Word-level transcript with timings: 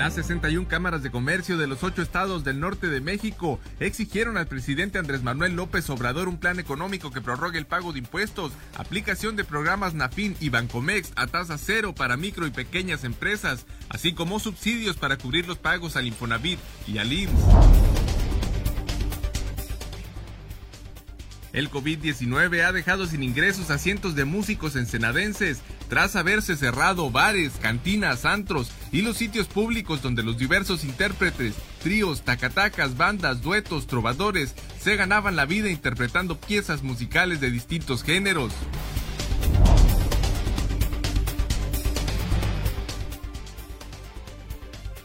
Las 0.00 0.14
61 0.14 0.66
cámaras 0.66 1.02
de 1.02 1.10
comercio 1.10 1.58
de 1.58 1.66
los 1.66 1.84
ocho 1.84 2.00
estados 2.00 2.42
del 2.42 2.58
norte 2.58 2.86
de 2.86 3.02
México 3.02 3.60
exigieron 3.80 4.38
al 4.38 4.46
presidente 4.46 4.98
Andrés 4.98 5.22
Manuel 5.22 5.54
López 5.56 5.90
Obrador 5.90 6.26
un 6.26 6.38
plan 6.38 6.58
económico 6.58 7.10
que 7.10 7.20
prorrogue 7.20 7.58
el 7.58 7.66
pago 7.66 7.92
de 7.92 7.98
impuestos, 7.98 8.52
aplicación 8.78 9.36
de 9.36 9.44
programas 9.44 9.92
NAFIN 9.92 10.38
y 10.40 10.48
Bancomex 10.48 11.12
a 11.16 11.26
tasa 11.26 11.58
cero 11.58 11.94
para 11.94 12.16
micro 12.16 12.46
y 12.46 12.50
pequeñas 12.50 13.04
empresas, 13.04 13.66
así 13.90 14.14
como 14.14 14.40
subsidios 14.40 14.96
para 14.96 15.18
cubrir 15.18 15.46
los 15.46 15.58
pagos 15.58 15.96
al 15.96 16.06
Infonavit 16.06 16.58
y 16.86 16.96
al 16.96 17.12
IMSS. 17.12 17.99
El 21.52 21.70
COVID-19 21.70 22.64
ha 22.64 22.72
dejado 22.72 23.06
sin 23.06 23.22
ingresos 23.22 23.70
a 23.70 23.78
cientos 23.78 24.14
de 24.14 24.24
músicos 24.24 24.76
ensenadenses 24.76 25.60
tras 25.88 26.14
haberse 26.14 26.56
cerrado 26.56 27.10
bares, 27.10 27.52
cantinas, 27.60 28.24
antros 28.24 28.70
y 28.92 29.02
los 29.02 29.16
sitios 29.16 29.48
públicos 29.48 30.02
donde 30.02 30.22
los 30.22 30.38
diversos 30.38 30.84
intérpretes, 30.84 31.54
tríos, 31.82 32.22
tacatacas, 32.22 32.96
bandas, 32.96 33.42
duetos, 33.42 33.86
trovadores 33.86 34.54
se 34.80 34.96
ganaban 34.96 35.34
la 35.34 35.46
vida 35.46 35.70
interpretando 35.70 36.38
piezas 36.40 36.82
musicales 36.82 37.40
de 37.40 37.50
distintos 37.50 38.04
géneros. 38.04 38.52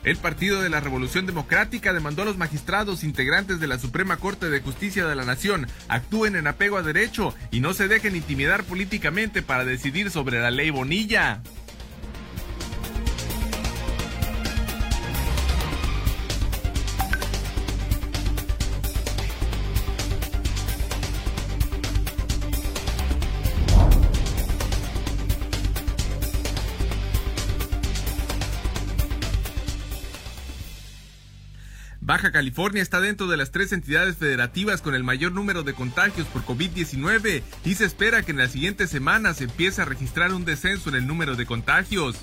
El 0.05 0.17
Partido 0.17 0.61
de 0.61 0.69
la 0.69 0.81
Revolución 0.81 1.25
Democrática 1.25 1.91
demandó 1.91 2.21
a 2.21 2.25
los 2.25 2.37
magistrados 2.37 3.03
integrantes 3.03 3.59
de 3.59 3.65
la 3.65 3.79
Suprema 3.79 4.17
Corte 4.17 4.51
de 4.51 4.61
Justicia 4.61 5.07
de 5.07 5.15
la 5.15 5.25
Nación 5.25 5.65
actúen 5.87 6.35
en 6.35 6.45
apego 6.45 6.77
a 6.77 6.83
derecho 6.83 7.33
y 7.49 7.59
no 7.59 7.73
se 7.73 7.87
dejen 7.87 8.15
intimidar 8.15 8.63
políticamente 8.65 9.41
para 9.41 9.65
decidir 9.65 10.11
sobre 10.11 10.39
la 10.39 10.51
ley 10.51 10.69
Bonilla. 10.69 11.41
California 32.31 32.81
está 32.81 32.99
dentro 33.01 33.27
de 33.27 33.37
las 33.37 33.51
tres 33.51 33.71
entidades 33.71 34.17
federativas 34.17 34.81
con 34.81 34.95
el 34.95 35.03
mayor 35.03 35.31
número 35.31 35.63
de 35.63 35.73
contagios 35.73 36.27
por 36.27 36.43
COVID-19 36.43 37.43
y 37.63 37.75
se 37.75 37.85
espera 37.85 38.23
que 38.23 38.31
en 38.31 38.37
las 38.37 38.51
siguientes 38.51 38.89
semanas 38.89 39.37
se 39.37 39.45
empiece 39.45 39.81
a 39.81 39.85
registrar 39.85 40.33
un 40.33 40.45
descenso 40.45 40.89
en 40.89 40.95
el 40.95 41.07
número 41.07 41.35
de 41.35 41.45
contagios. 41.45 42.17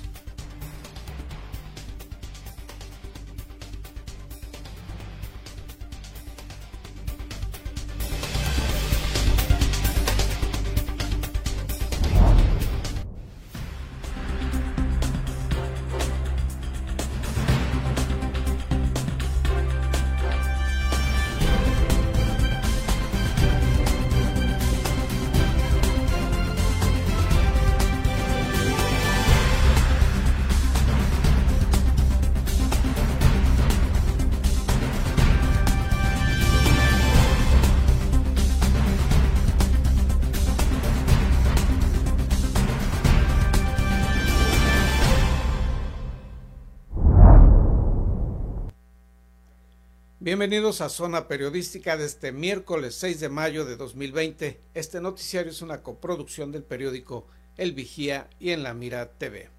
Bienvenidos 50.23 50.79
a 50.79 50.87
Zona 50.87 51.27
Periodística 51.27 51.97
de 51.97 52.05
este 52.05 52.31
miércoles 52.31 52.95
6 52.95 53.19
de 53.19 53.27
mayo 53.27 53.65
de 53.65 53.75
2020. 53.75 54.61
Este 54.73 55.01
noticiario 55.01 55.51
es 55.51 55.61
una 55.61 55.83
coproducción 55.83 56.53
del 56.53 56.63
periódico 56.63 57.27
El 57.57 57.73
Vigía 57.73 58.29
y 58.39 58.51
en 58.51 58.63
la 58.63 58.73
Mira 58.73 59.11
TV. 59.17 59.49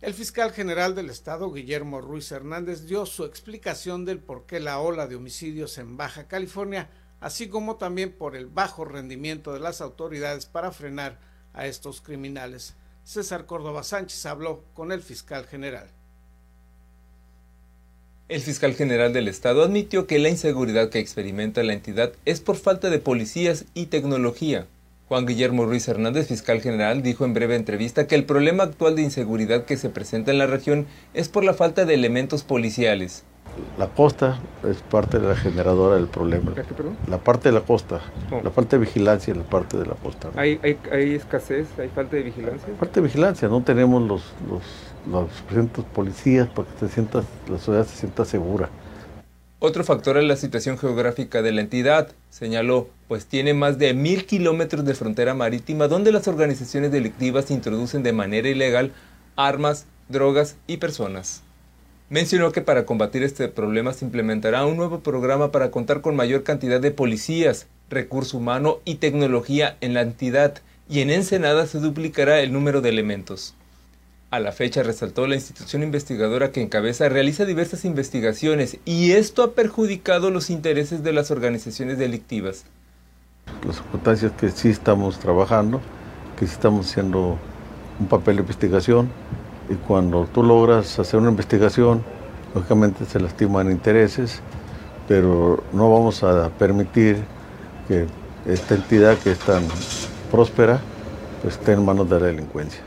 El 0.00 0.14
fiscal 0.14 0.50
general 0.50 0.96
del 0.96 1.10
estado, 1.10 1.52
Guillermo 1.52 2.00
Ruiz 2.00 2.32
Hernández, 2.32 2.86
dio 2.86 3.06
su 3.06 3.24
explicación 3.24 4.04
del 4.04 4.18
por 4.18 4.46
qué 4.46 4.58
la 4.58 4.80
ola 4.80 5.06
de 5.06 5.14
homicidios 5.14 5.78
en 5.78 5.96
Baja 5.96 6.26
California, 6.26 6.90
así 7.20 7.48
como 7.48 7.76
también 7.76 8.10
por 8.10 8.34
el 8.34 8.46
bajo 8.46 8.84
rendimiento 8.84 9.52
de 9.52 9.60
las 9.60 9.80
autoridades 9.80 10.46
para 10.46 10.72
frenar 10.72 11.20
a 11.52 11.68
estos 11.68 12.00
criminales. 12.00 12.74
César 13.04 13.46
Córdoba 13.46 13.84
Sánchez 13.84 14.26
habló 14.26 14.64
con 14.74 14.90
el 14.90 15.02
fiscal 15.02 15.46
general. 15.46 15.88
El 18.32 18.40
fiscal 18.40 18.72
general 18.72 19.12
del 19.12 19.28
estado 19.28 19.62
admitió 19.62 20.06
que 20.06 20.18
la 20.18 20.30
inseguridad 20.30 20.88
que 20.88 20.98
experimenta 20.98 21.62
la 21.62 21.74
entidad 21.74 22.12
es 22.24 22.40
por 22.40 22.56
falta 22.56 22.88
de 22.88 22.98
policías 22.98 23.66
y 23.74 23.86
tecnología. 23.88 24.66
Juan 25.06 25.26
Guillermo 25.26 25.66
Ruiz 25.66 25.86
Hernández, 25.86 26.28
fiscal 26.28 26.62
general, 26.62 27.02
dijo 27.02 27.26
en 27.26 27.34
breve 27.34 27.56
entrevista 27.56 28.06
que 28.06 28.14
el 28.14 28.24
problema 28.24 28.64
actual 28.64 28.96
de 28.96 29.02
inseguridad 29.02 29.66
que 29.66 29.76
se 29.76 29.90
presenta 29.90 30.30
en 30.30 30.38
la 30.38 30.46
región 30.46 30.86
es 31.12 31.28
por 31.28 31.44
la 31.44 31.52
falta 31.52 31.84
de 31.84 31.92
elementos 31.92 32.42
policiales. 32.42 33.22
La 33.78 33.88
costa 33.88 34.40
es 34.68 34.78
parte 34.82 35.18
de 35.18 35.28
la 35.28 35.36
generadora 35.36 35.96
del 35.96 36.06
problema. 36.06 36.52
La 37.08 37.18
parte 37.18 37.50
de 37.50 37.52
la 37.52 37.60
costa, 37.60 38.00
la 38.42 38.50
falta 38.50 38.76
de 38.76 38.84
vigilancia 38.84 39.32
en 39.32 39.38
la 39.38 39.44
parte 39.44 39.76
de 39.76 39.86
la 39.86 39.94
costa. 39.94 40.30
¿Hay, 40.36 40.58
hay, 40.90 41.14
escasez, 41.14 41.66
hay 41.78 41.88
falta 41.88 42.16
de 42.16 42.22
vigilancia? 42.22 42.68
Falta 42.78 42.94
de 42.94 43.06
vigilancia, 43.06 43.48
no 43.48 43.62
tenemos 43.62 44.02
los, 44.02 44.32
los 44.48 44.62
los 45.10 45.32
suficientes 45.32 45.84
policías 45.84 46.48
para 46.48 46.68
que 46.68 46.78
se 46.86 46.88
sienta, 46.88 47.24
la 47.48 47.58
ciudad 47.58 47.86
se 47.86 47.96
sienta 47.96 48.24
segura. 48.24 48.68
Otro 49.58 49.84
factor 49.84 50.16
es 50.16 50.24
la 50.24 50.36
situación 50.36 50.76
geográfica 50.76 51.40
de 51.40 51.52
la 51.52 51.60
entidad, 51.60 52.10
señaló, 52.30 52.88
pues 53.06 53.26
tiene 53.26 53.54
más 53.54 53.78
de 53.78 53.94
mil 53.94 54.26
kilómetros 54.26 54.84
de 54.84 54.94
frontera 54.94 55.34
marítima 55.34 55.86
donde 55.86 56.10
las 56.10 56.26
organizaciones 56.26 56.90
delictivas 56.90 57.50
introducen 57.50 58.02
de 58.02 58.12
manera 58.12 58.48
ilegal 58.48 58.92
armas, 59.36 59.86
drogas 60.08 60.56
y 60.66 60.78
personas. 60.78 61.42
Mencionó 62.12 62.52
que 62.52 62.60
para 62.60 62.84
combatir 62.84 63.22
este 63.22 63.48
problema 63.48 63.94
se 63.94 64.04
implementará 64.04 64.66
un 64.66 64.76
nuevo 64.76 65.00
programa 65.00 65.50
para 65.50 65.70
contar 65.70 66.02
con 66.02 66.14
mayor 66.14 66.42
cantidad 66.42 66.78
de 66.78 66.90
policías, 66.90 67.68
recurso 67.88 68.36
humano 68.36 68.80
y 68.84 68.96
tecnología 68.96 69.78
en 69.80 69.94
la 69.94 70.02
entidad, 70.02 70.58
y 70.90 71.00
en 71.00 71.08
Ensenada 71.08 71.66
se 71.66 71.80
duplicará 71.80 72.40
el 72.40 72.52
número 72.52 72.82
de 72.82 72.90
elementos. 72.90 73.54
A 74.30 74.40
la 74.40 74.52
fecha 74.52 74.82
resaltó 74.82 75.26
la 75.26 75.36
institución 75.36 75.82
investigadora 75.82 76.52
que 76.52 76.60
encabeza 76.60 77.08
realiza 77.08 77.46
diversas 77.46 77.86
investigaciones 77.86 78.76
y 78.84 79.12
esto 79.12 79.42
ha 79.42 79.52
perjudicado 79.52 80.30
los 80.30 80.50
intereses 80.50 81.02
de 81.02 81.14
las 81.14 81.30
organizaciones 81.30 81.96
delictivas. 81.96 82.66
Las 83.66 83.76
circunstancias 83.76 84.32
que 84.38 84.50
sí 84.50 84.68
estamos 84.68 85.18
trabajando, 85.18 85.80
que 86.38 86.46
sí 86.46 86.52
estamos 86.52 86.90
haciendo 86.90 87.38
un 87.98 88.06
papel 88.06 88.36
de 88.36 88.42
investigación 88.42 89.08
y 89.72 89.76
cuando 89.76 90.26
tú 90.26 90.42
logras 90.42 90.98
hacer 90.98 91.18
una 91.18 91.30
investigación, 91.30 92.04
lógicamente 92.54 93.06
se 93.06 93.18
lastiman 93.18 93.70
intereses, 93.70 94.42
pero 95.08 95.64
no 95.72 95.90
vamos 95.90 96.22
a 96.22 96.50
permitir 96.50 97.16
que 97.88 98.06
esta 98.46 98.74
entidad 98.74 99.18
que 99.18 99.32
es 99.32 99.38
tan 99.38 99.62
próspera 100.30 100.80
pues, 101.40 101.54
esté 101.54 101.72
en 101.72 101.84
manos 101.84 102.08
de 102.10 102.20
la 102.20 102.26
delincuencia. 102.26 102.82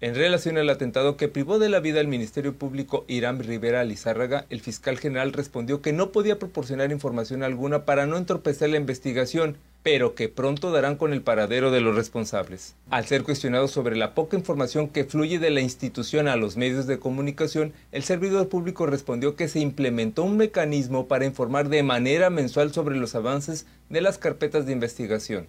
En 0.00 0.14
relación 0.14 0.58
al 0.58 0.68
atentado 0.68 1.16
que 1.16 1.28
privó 1.28 1.58
de 1.58 1.68
la 1.68 1.78
vida 1.78 2.00
al 2.00 2.08
Ministerio 2.08 2.54
Público 2.54 3.04
Irán 3.06 3.38
Rivera 3.38 3.84
Lizárraga, 3.84 4.46
el 4.50 4.60
fiscal 4.60 4.98
general 4.98 5.32
respondió 5.32 5.80
que 5.80 5.92
no 5.92 6.10
podía 6.10 6.38
proporcionar 6.38 6.90
información 6.90 7.42
alguna 7.42 7.84
para 7.84 8.06
no 8.06 8.16
entorpecer 8.16 8.70
la 8.70 8.78
investigación, 8.78 9.58
pero 9.82 10.14
que 10.14 10.28
pronto 10.28 10.70
darán 10.70 10.96
con 10.96 11.12
el 11.12 11.22
paradero 11.22 11.70
de 11.70 11.80
los 11.80 11.96
responsables. 11.96 12.74
Al 12.90 13.06
ser 13.06 13.24
cuestionado 13.24 13.68
sobre 13.68 13.96
la 13.96 14.14
poca 14.14 14.36
información 14.36 14.88
que 14.88 15.04
fluye 15.04 15.38
de 15.38 15.50
la 15.50 15.60
institución 15.60 16.28
a 16.28 16.36
los 16.36 16.56
medios 16.56 16.86
de 16.86 16.98
comunicación, 16.98 17.72
el 17.90 18.02
servidor 18.02 18.48
público 18.48 18.86
respondió 18.86 19.36
que 19.36 19.48
se 19.48 19.60
implementó 19.60 20.24
un 20.24 20.36
mecanismo 20.36 21.08
para 21.08 21.24
informar 21.24 21.68
de 21.68 21.82
manera 21.82 22.30
mensual 22.30 22.72
sobre 22.72 22.96
los 22.96 23.14
avances 23.14 23.66
de 23.88 24.00
las 24.00 24.18
carpetas 24.18 24.66
de 24.66 24.72
investigación. 24.72 25.48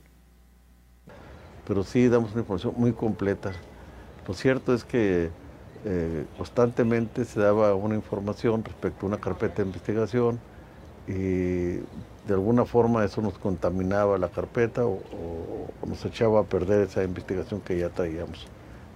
Pero 1.68 1.84
sí 1.84 2.08
damos 2.08 2.32
una 2.32 2.42
información 2.42 2.74
muy 2.76 2.92
completa 2.94 3.54
lo 4.28 4.34
cierto 4.34 4.74
es 4.74 4.84
que 4.84 5.30
eh, 5.86 6.26
constantemente 6.38 7.26
se 7.26 7.40
daba 7.40 7.76
una 7.76 7.96
información 7.96 8.64
respecto 8.64 9.06
a 9.06 9.10
una 9.10 9.18
carpeta 9.18 9.56
de 9.58 9.64
investigación 9.64 10.40
y 11.08 11.78
de 12.28 12.34
alguna 12.34 12.66
forma 12.66 13.04
eso 13.04 13.22
nos 13.22 13.38
contaminaba 13.38 14.18
la 14.18 14.30
carpeta 14.30 14.86
o, 14.86 15.00
nos 15.86 16.04
echaba 16.06 16.42
a 16.42 16.44
perder 16.44 16.88
esa 16.88 17.04
investigación 17.04 17.62
que 17.62 17.78
ya 17.78 17.90
traíamos. 17.90 18.48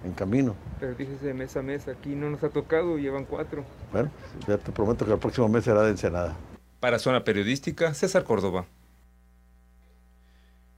en 0.04 0.12
camino. 0.12 0.54
Pero 0.78 0.94
dices 0.94 1.20
de 1.20 1.34
mes 1.34 1.56
a 1.56 1.62
mes, 1.62 1.88
aquí 1.88 2.14
no 2.14 2.30
nos 2.30 2.42
ha 2.44 2.50
tocado, 2.50 2.98
llevan 2.98 3.24
cuatro. 3.24 3.64
Bueno, 3.92 4.10
ya 4.46 4.56
te 4.56 4.70
prometo 4.70 5.04
que 5.04 5.12
el 5.12 5.18
próximo 5.18 5.48
mes 5.48 5.64
será 5.64 5.82
de 5.82 5.90
Ensenada. 5.90 6.36
Para 6.78 7.00
Zona 7.00 7.24
Periodística, 7.24 7.92
César 7.94 8.22
Córdoba. 8.22 8.66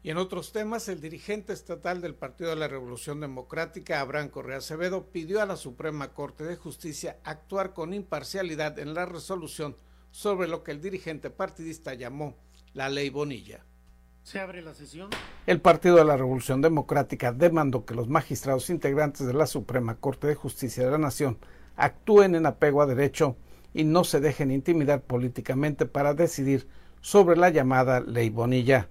Y 0.02 0.08
en 0.08 0.16
otros 0.16 0.52
temas, 0.52 0.88
el 0.88 1.02
dirigente 1.02 1.52
estatal 1.52 2.00
del 2.00 2.14
Partido 2.14 2.48
de 2.48 2.56
la 2.56 2.68
Revolución 2.68 3.20
Democrática, 3.20 4.00
Abraham 4.00 4.30
Correa 4.30 4.56
Acevedo, 4.56 5.04
pidió 5.12 5.42
a 5.42 5.46
la 5.46 5.56
Suprema 5.56 6.14
Corte 6.14 6.44
de 6.44 6.56
Justicia 6.56 7.18
actuar 7.22 7.74
con 7.74 7.92
imparcialidad 7.92 8.78
en 8.78 8.94
la 8.94 9.04
resolución 9.04 9.76
sobre 10.10 10.48
lo 10.48 10.62
que 10.62 10.72
el 10.72 10.80
dirigente 10.80 11.30
partidista 11.30 11.94
llamó 11.94 12.36
la 12.74 12.88
ley 12.88 13.10
Bonilla. 13.10 13.64
Se 14.22 14.38
abre 14.38 14.62
la 14.62 14.74
sesión. 14.74 15.10
El 15.46 15.60
Partido 15.60 15.96
de 15.96 16.04
la 16.04 16.16
Revolución 16.16 16.60
Democrática 16.60 17.32
demandó 17.32 17.84
que 17.84 17.94
los 17.94 18.08
magistrados 18.08 18.70
integrantes 18.70 19.26
de 19.26 19.32
la 19.32 19.46
Suprema 19.46 19.96
Corte 19.96 20.26
de 20.26 20.34
Justicia 20.34 20.84
de 20.84 20.90
la 20.90 20.98
Nación 20.98 21.38
actúen 21.76 22.34
en 22.34 22.46
apego 22.46 22.82
a 22.82 22.86
derecho 22.86 23.36
y 23.72 23.84
no 23.84 24.04
se 24.04 24.20
dejen 24.20 24.50
intimidar 24.50 25.02
políticamente 25.02 25.86
para 25.86 26.14
decidir 26.14 26.68
sobre 27.00 27.36
la 27.36 27.50
llamada 27.50 28.00
ley 28.00 28.30
Bonilla. 28.30 28.88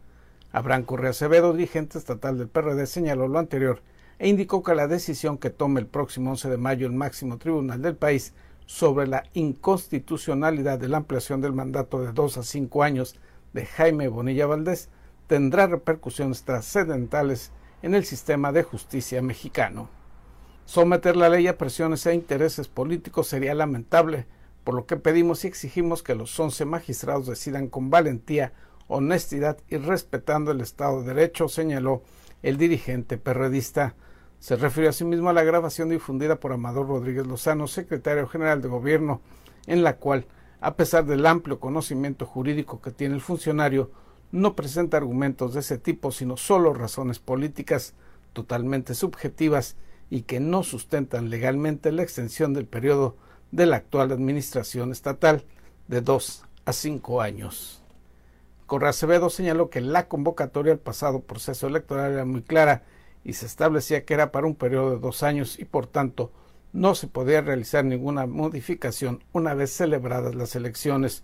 Abraham 0.51 0.83
Correa 0.83 1.11
Acevedo, 1.11 1.53
dirigente 1.53 1.97
estatal 1.97 2.37
del 2.37 2.49
PRD, 2.49 2.87
señaló 2.87 3.27
lo 3.27 3.37
anterior 3.37 3.83
e 4.17 4.27
indicó 4.27 4.63
que 4.63 4.75
la 4.75 4.87
decisión 4.87 5.37
que 5.37 5.49
tome 5.49 5.79
el 5.79 5.87
próximo 5.87 6.31
11 6.31 6.49
de 6.49 6.57
mayo 6.57 6.87
el 6.87 6.93
máximo 6.93 7.37
tribunal 7.37 7.81
del 7.81 7.95
país 7.95 8.33
sobre 8.69 9.07
la 9.07 9.23
inconstitucionalidad 9.33 10.77
de 10.77 10.89
la 10.89 10.97
ampliación 10.97 11.41
del 11.41 11.53
mandato 11.53 12.03
de 12.03 12.11
dos 12.11 12.37
a 12.37 12.43
cinco 12.43 12.83
años 12.83 13.15
de 13.51 13.65
Jaime 13.65 14.07
Bonilla 14.09 14.45
Valdés 14.45 14.89
tendrá 15.25 15.65
repercusiones 15.65 16.43
trascendentales 16.43 17.51
en 17.81 17.95
el 17.95 18.05
sistema 18.05 18.51
de 18.51 18.61
justicia 18.61 19.23
mexicano. 19.23 19.89
Someter 20.65 21.15
la 21.15 21.29
ley 21.29 21.47
a 21.47 21.57
presiones 21.57 22.05
e 22.05 22.13
intereses 22.13 22.67
políticos 22.67 23.25
sería 23.25 23.55
lamentable, 23.55 24.27
por 24.63 24.75
lo 24.75 24.85
que 24.85 24.97
pedimos 24.97 25.43
y 25.43 25.47
exigimos 25.47 26.03
que 26.03 26.13
los 26.13 26.39
once 26.39 26.63
magistrados 26.63 27.25
decidan 27.25 27.69
con 27.69 27.89
valentía 27.89 28.53
honestidad 28.87 29.57
y 29.67 29.77
respetando 29.77 30.51
el 30.51 30.61
Estado 30.61 31.01
de 31.01 31.15
Derecho, 31.15 31.49
señaló 31.49 32.03
el 32.43 32.57
dirigente 32.57 33.17
perredista. 33.17 33.95
Se 34.39 34.55
refirió 34.55 34.89
asimismo 34.89 35.29
a 35.29 35.33
la 35.33 35.43
grabación 35.43 35.89
difundida 35.89 36.39
por 36.39 36.53
Amador 36.53 36.87
Rodríguez 36.87 37.27
Lozano, 37.27 37.67
secretario 37.67 38.27
general 38.27 38.61
de 38.61 38.69
Gobierno, 38.69 39.21
en 39.67 39.83
la 39.83 39.97
cual, 39.97 40.25
a 40.61 40.75
pesar 40.75 41.05
del 41.05 41.25
amplio 41.25 41.59
conocimiento 41.59 42.25
jurídico 42.25 42.81
que 42.81 42.91
tiene 42.91 43.15
el 43.15 43.21
funcionario, 43.21 43.91
no 44.31 44.55
presenta 44.55 44.97
argumentos 44.97 45.53
de 45.53 45.59
ese 45.59 45.77
tipo, 45.77 46.11
sino 46.11 46.37
solo 46.37 46.73
razones 46.73 47.19
políticas 47.19 47.93
totalmente 48.31 48.93
subjetivas 48.93 49.75
y 50.09 50.21
que 50.21 50.39
no 50.39 50.63
sustentan 50.63 51.29
legalmente 51.29 51.91
la 51.91 52.03
extensión 52.03 52.53
del 52.53 52.65
periodo 52.65 53.17
de 53.51 53.65
la 53.65 53.77
actual 53.77 54.11
administración 54.11 54.91
estatal 54.91 55.43
de 55.87 56.01
dos 56.01 56.43
a 56.65 56.73
cinco 56.73 57.21
años. 57.21 57.83
Correa 58.67 58.91
Acevedo 58.91 59.29
señaló 59.29 59.69
que 59.69 59.81
la 59.81 60.07
convocatoria 60.07 60.71
al 60.71 60.79
pasado 60.79 61.21
proceso 61.21 61.67
electoral 61.67 62.13
era 62.13 62.25
muy 62.25 62.43
clara 62.43 62.83
y 63.23 63.33
se 63.33 63.45
establecía 63.45 64.05
que 64.05 64.13
era 64.13 64.31
para 64.31 64.47
un 64.47 64.55
periodo 64.55 64.91
de 64.91 64.99
dos 64.99 65.23
años 65.23 65.59
y 65.59 65.65
por 65.65 65.87
tanto 65.87 66.31
no 66.71 66.95
se 66.95 67.07
podía 67.07 67.41
realizar 67.41 67.83
ninguna 67.83 68.25
modificación 68.25 69.23
una 69.33 69.53
vez 69.53 69.71
celebradas 69.71 70.35
las 70.35 70.55
elecciones. 70.55 71.23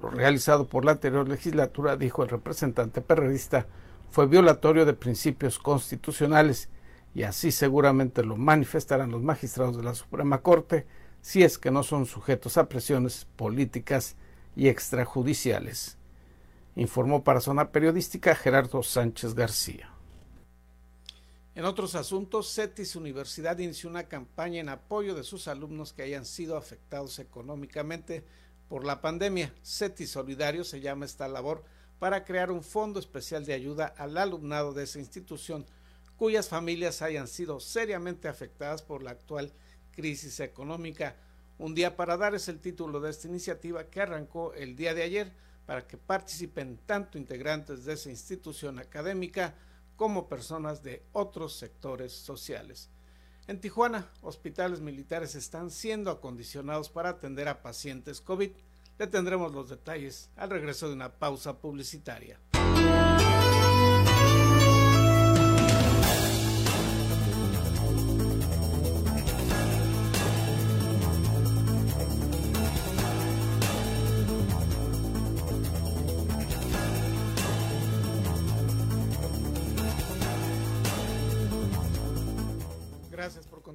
Lo 0.00 0.10
realizado 0.10 0.68
por 0.68 0.84
la 0.84 0.92
anterior 0.92 1.28
legislatura, 1.28 1.96
dijo 1.96 2.22
el 2.22 2.28
representante 2.28 3.00
periodista, 3.00 3.66
fue 4.10 4.26
violatorio 4.26 4.84
de 4.84 4.92
principios 4.92 5.58
constitucionales 5.58 6.68
y 7.14 7.24
así 7.24 7.50
seguramente 7.50 8.22
lo 8.22 8.36
manifestarán 8.36 9.10
los 9.10 9.22
magistrados 9.22 9.76
de 9.76 9.82
la 9.82 9.94
Suprema 9.94 10.38
Corte 10.42 10.86
si 11.20 11.42
es 11.42 11.58
que 11.58 11.70
no 11.70 11.82
son 11.82 12.06
sujetos 12.06 12.56
a 12.56 12.68
presiones 12.68 13.26
políticas 13.36 14.16
y 14.54 14.68
extrajudiciales 14.68 15.96
informó 16.76 17.24
para 17.24 17.40
Zona 17.40 17.72
Periodística 17.72 18.34
Gerardo 18.34 18.82
Sánchez 18.82 19.34
García. 19.34 19.95
En 21.56 21.64
otros 21.64 21.94
asuntos, 21.94 22.54
CETIS 22.54 22.96
Universidad 22.96 23.56
inició 23.56 23.88
una 23.88 24.08
campaña 24.08 24.60
en 24.60 24.68
apoyo 24.68 25.14
de 25.14 25.24
sus 25.24 25.48
alumnos 25.48 25.94
que 25.94 26.02
hayan 26.02 26.26
sido 26.26 26.58
afectados 26.58 27.18
económicamente 27.18 28.22
por 28.68 28.84
la 28.84 29.00
pandemia. 29.00 29.54
CETIS 29.64 30.10
Solidario 30.10 30.64
se 30.64 30.82
llama 30.82 31.06
esta 31.06 31.28
labor 31.28 31.64
para 31.98 32.26
crear 32.26 32.50
un 32.50 32.62
fondo 32.62 33.00
especial 33.00 33.46
de 33.46 33.54
ayuda 33.54 33.86
al 33.86 34.18
alumnado 34.18 34.74
de 34.74 34.84
esa 34.84 34.98
institución 34.98 35.64
cuyas 36.18 36.50
familias 36.50 37.00
hayan 37.00 37.26
sido 37.26 37.58
seriamente 37.58 38.28
afectadas 38.28 38.82
por 38.82 39.02
la 39.02 39.12
actual 39.12 39.50
crisis 39.92 40.40
económica. 40.40 41.16
Un 41.56 41.74
día 41.74 41.96
para 41.96 42.18
dar 42.18 42.34
es 42.34 42.48
el 42.48 42.60
título 42.60 43.00
de 43.00 43.08
esta 43.08 43.28
iniciativa 43.28 43.84
que 43.84 44.02
arrancó 44.02 44.52
el 44.52 44.76
día 44.76 44.92
de 44.92 45.04
ayer 45.04 45.32
para 45.64 45.86
que 45.86 45.96
participen 45.96 46.78
tanto 46.84 47.16
integrantes 47.16 47.86
de 47.86 47.94
esa 47.94 48.10
institución 48.10 48.78
académica 48.78 49.54
como 49.96 50.28
personas 50.28 50.82
de 50.82 51.02
otros 51.12 51.56
sectores 51.56 52.12
sociales. 52.12 52.90
En 53.48 53.60
Tijuana, 53.60 54.10
hospitales 54.22 54.80
militares 54.80 55.34
están 55.34 55.70
siendo 55.70 56.10
acondicionados 56.10 56.90
para 56.90 57.10
atender 57.10 57.48
a 57.48 57.62
pacientes 57.62 58.20
COVID. 58.20 58.50
Le 58.98 59.06
tendremos 59.06 59.52
los 59.52 59.68
detalles 59.68 60.30
al 60.36 60.50
regreso 60.50 60.88
de 60.88 60.94
una 60.94 61.18
pausa 61.18 61.58
publicitaria. 61.58 62.40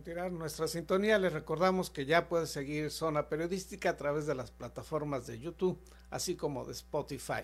Continuar 0.02 0.32
nuestra 0.32 0.68
sintonía, 0.68 1.20
les 1.20 1.32
recordamos 1.32 1.92
que 1.92 2.08
ya 2.08 2.28
puede 2.28 2.48
seguir 2.48 2.90
Zona 2.90 3.30
Periodística 3.30 3.92
a 3.92 3.98
través 3.98 4.26
de 4.26 4.34
las 4.34 4.50
plataformas 4.50 5.28
de 5.28 5.40
YouTube, 5.40 5.80
así 6.10 6.36
como 6.36 6.66
de 6.66 6.72
Spotify. 6.72 7.44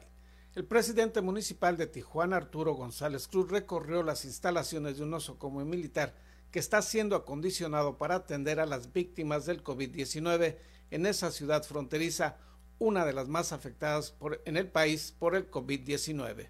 El 0.56 0.66
presidente 0.66 1.22
municipal 1.22 1.78
de 1.78 1.86
Tijuana, 1.86 2.38
Arturo 2.38 2.74
González 2.74 3.28
Cruz, 3.28 3.52
recorrió 3.52 4.02
las 4.02 4.26
instalaciones 4.26 4.98
de 4.98 5.04
un 5.04 5.16
como 5.38 5.64
militar 5.66 6.16
que 6.50 6.58
está 6.58 6.82
siendo 6.82 7.16
acondicionado 7.16 8.00
para 8.00 8.16
atender 8.16 8.60
a 8.60 8.66
las 8.66 8.92
víctimas 8.92 9.46
del 9.46 9.64
COVID-19 9.64 10.58
en 10.90 11.06
esa 11.06 11.30
ciudad 11.30 11.62
fronteriza, 11.64 12.38
una 12.80 13.06
de 13.06 13.14
las 13.14 13.28
más 13.28 13.52
afectadas 13.52 14.16
en 14.46 14.58
el 14.58 14.68
país 14.68 15.14
por 15.20 15.36
el 15.36 15.52
COVID-19. 15.52 16.48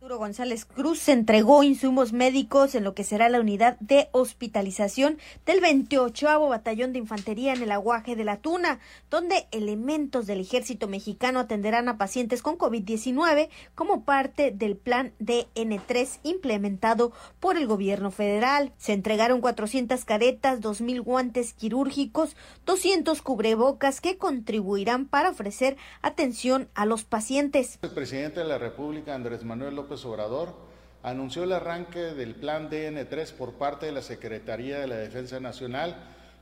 Arturo 0.00 0.16
González 0.16 0.64
Cruz 0.64 1.06
entregó 1.10 1.62
insumos 1.62 2.14
médicos 2.14 2.74
en 2.74 2.84
lo 2.84 2.94
que 2.94 3.04
será 3.04 3.28
la 3.28 3.38
unidad 3.38 3.78
de 3.80 4.08
hospitalización 4.12 5.18
del 5.44 5.60
28 5.60 6.48
Batallón 6.48 6.94
de 6.94 7.00
Infantería 7.00 7.52
en 7.52 7.62
el 7.62 7.70
Aguaje 7.70 8.16
de 8.16 8.24
la 8.24 8.38
Tuna, 8.38 8.80
donde 9.10 9.46
elementos 9.50 10.26
del 10.26 10.40
ejército 10.40 10.88
mexicano 10.88 11.38
atenderán 11.38 11.90
a 11.90 11.98
pacientes 11.98 12.40
con 12.40 12.56
COVID-19 12.56 13.50
como 13.74 14.06
parte 14.06 14.52
del 14.52 14.78
plan 14.78 15.12
DN3 15.20 16.20
implementado 16.22 17.12
por 17.38 17.58
el 17.58 17.66
gobierno 17.66 18.10
federal. 18.10 18.72
Se 18.78 18.94
entregaron 18.94 19.42
400 19.42 20.06
caretas, 20.06 20.62
2.000 20.62 21.02
guantes 21.02 21.52
quirúrgicos, 21.52 22.36
200 22.64 23.20
cubrebocas 23.20 24.00
que 24.00 24.16
contribuirán 24.16 25.04
para 25.04 25.28
ofrecer 25.28 25.76
atención 26.00 26.70
a 26.74 26.86
los 26.86 27.04
pacientes. 27.04 27.78
El 27.82 27.90
presidente 27.90 28.40
de 28.40 28.46
la 28.46 28.56
República, 28.56 29.14
Andrés 29.14 29.44
Manuel 29.44 29.76
López 29.90 30.04
Obrador 30.04 30.54
anunció 31.02 31.42
el 31.42 31.50
arranque 31.50 31.98
del 31.98 32.36
plan 32.36 32.70
DN3 32.70 33.32
por 33.32 33.54
parte 33.54 33.86
de 33.86 33.92
la 33.92 34.02
Secretaría 34.02 34.78
de 34.78 34.86
la 34.86 34.94
Defensa 34.94 35.40
Nacional, 35.40 35.96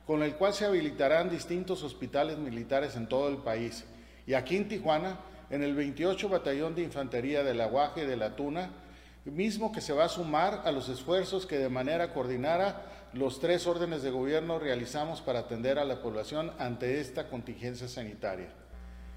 con 0.06 0.22
el 0.22 0.34
cual 0.34 0.52
se 0.52 0.66
habilitarán 0.66 1.30
distintos 1.30 1.82
hospitales 1.82 2.36
militares 2.36 2.94
en 2.94 3.08
todo 3.08 3.30
el 3.30 3.38
país. 3.38 3.86
Y 4.26 4.34
aquí 4.34 4.58
en 4.58 4.68
Tijuana, 4.68 5.18
en 5.48 5.62
el 5.62 5.74
28 5.74 6.28
Batallón 6.28 6.74
de 6.74 6.82
Infantería 6.82 7.42
del 7.42 7.62
Aguaje 7.62 8.06
de 8.06 8.18
la 8.18 8.36
Tuna, 8.36 8.68
mismo 9.24 9.72
que 9.72 9.80
se 9.80 9.94
va 9.94 10.04
a 10.04 10.10
sumar 10.10 10.60
a 10.66 10.70
los 10.70 10.90
esfuerzos 10.90 11.46
que 11.46 11.56
de 11.56 11.70
manera 11.70 12.12
coordinada 12.12 12.84
los 13.14 13.40
tres 13.40 13.66
órdenes 13.66 14.02
de 14.02 14.10
gobierno 14.10 14.58
realizamos 14.58 15.22
para 15.22 15.38
atender 15.38 15.78
a 15.78 15.86
la 15.86 16.02
población 16.02 16.52
ante 16.58 17.00
esta 17.00 17.30
contingencia 17.30 17.88
sanitaria. 17.88 18.50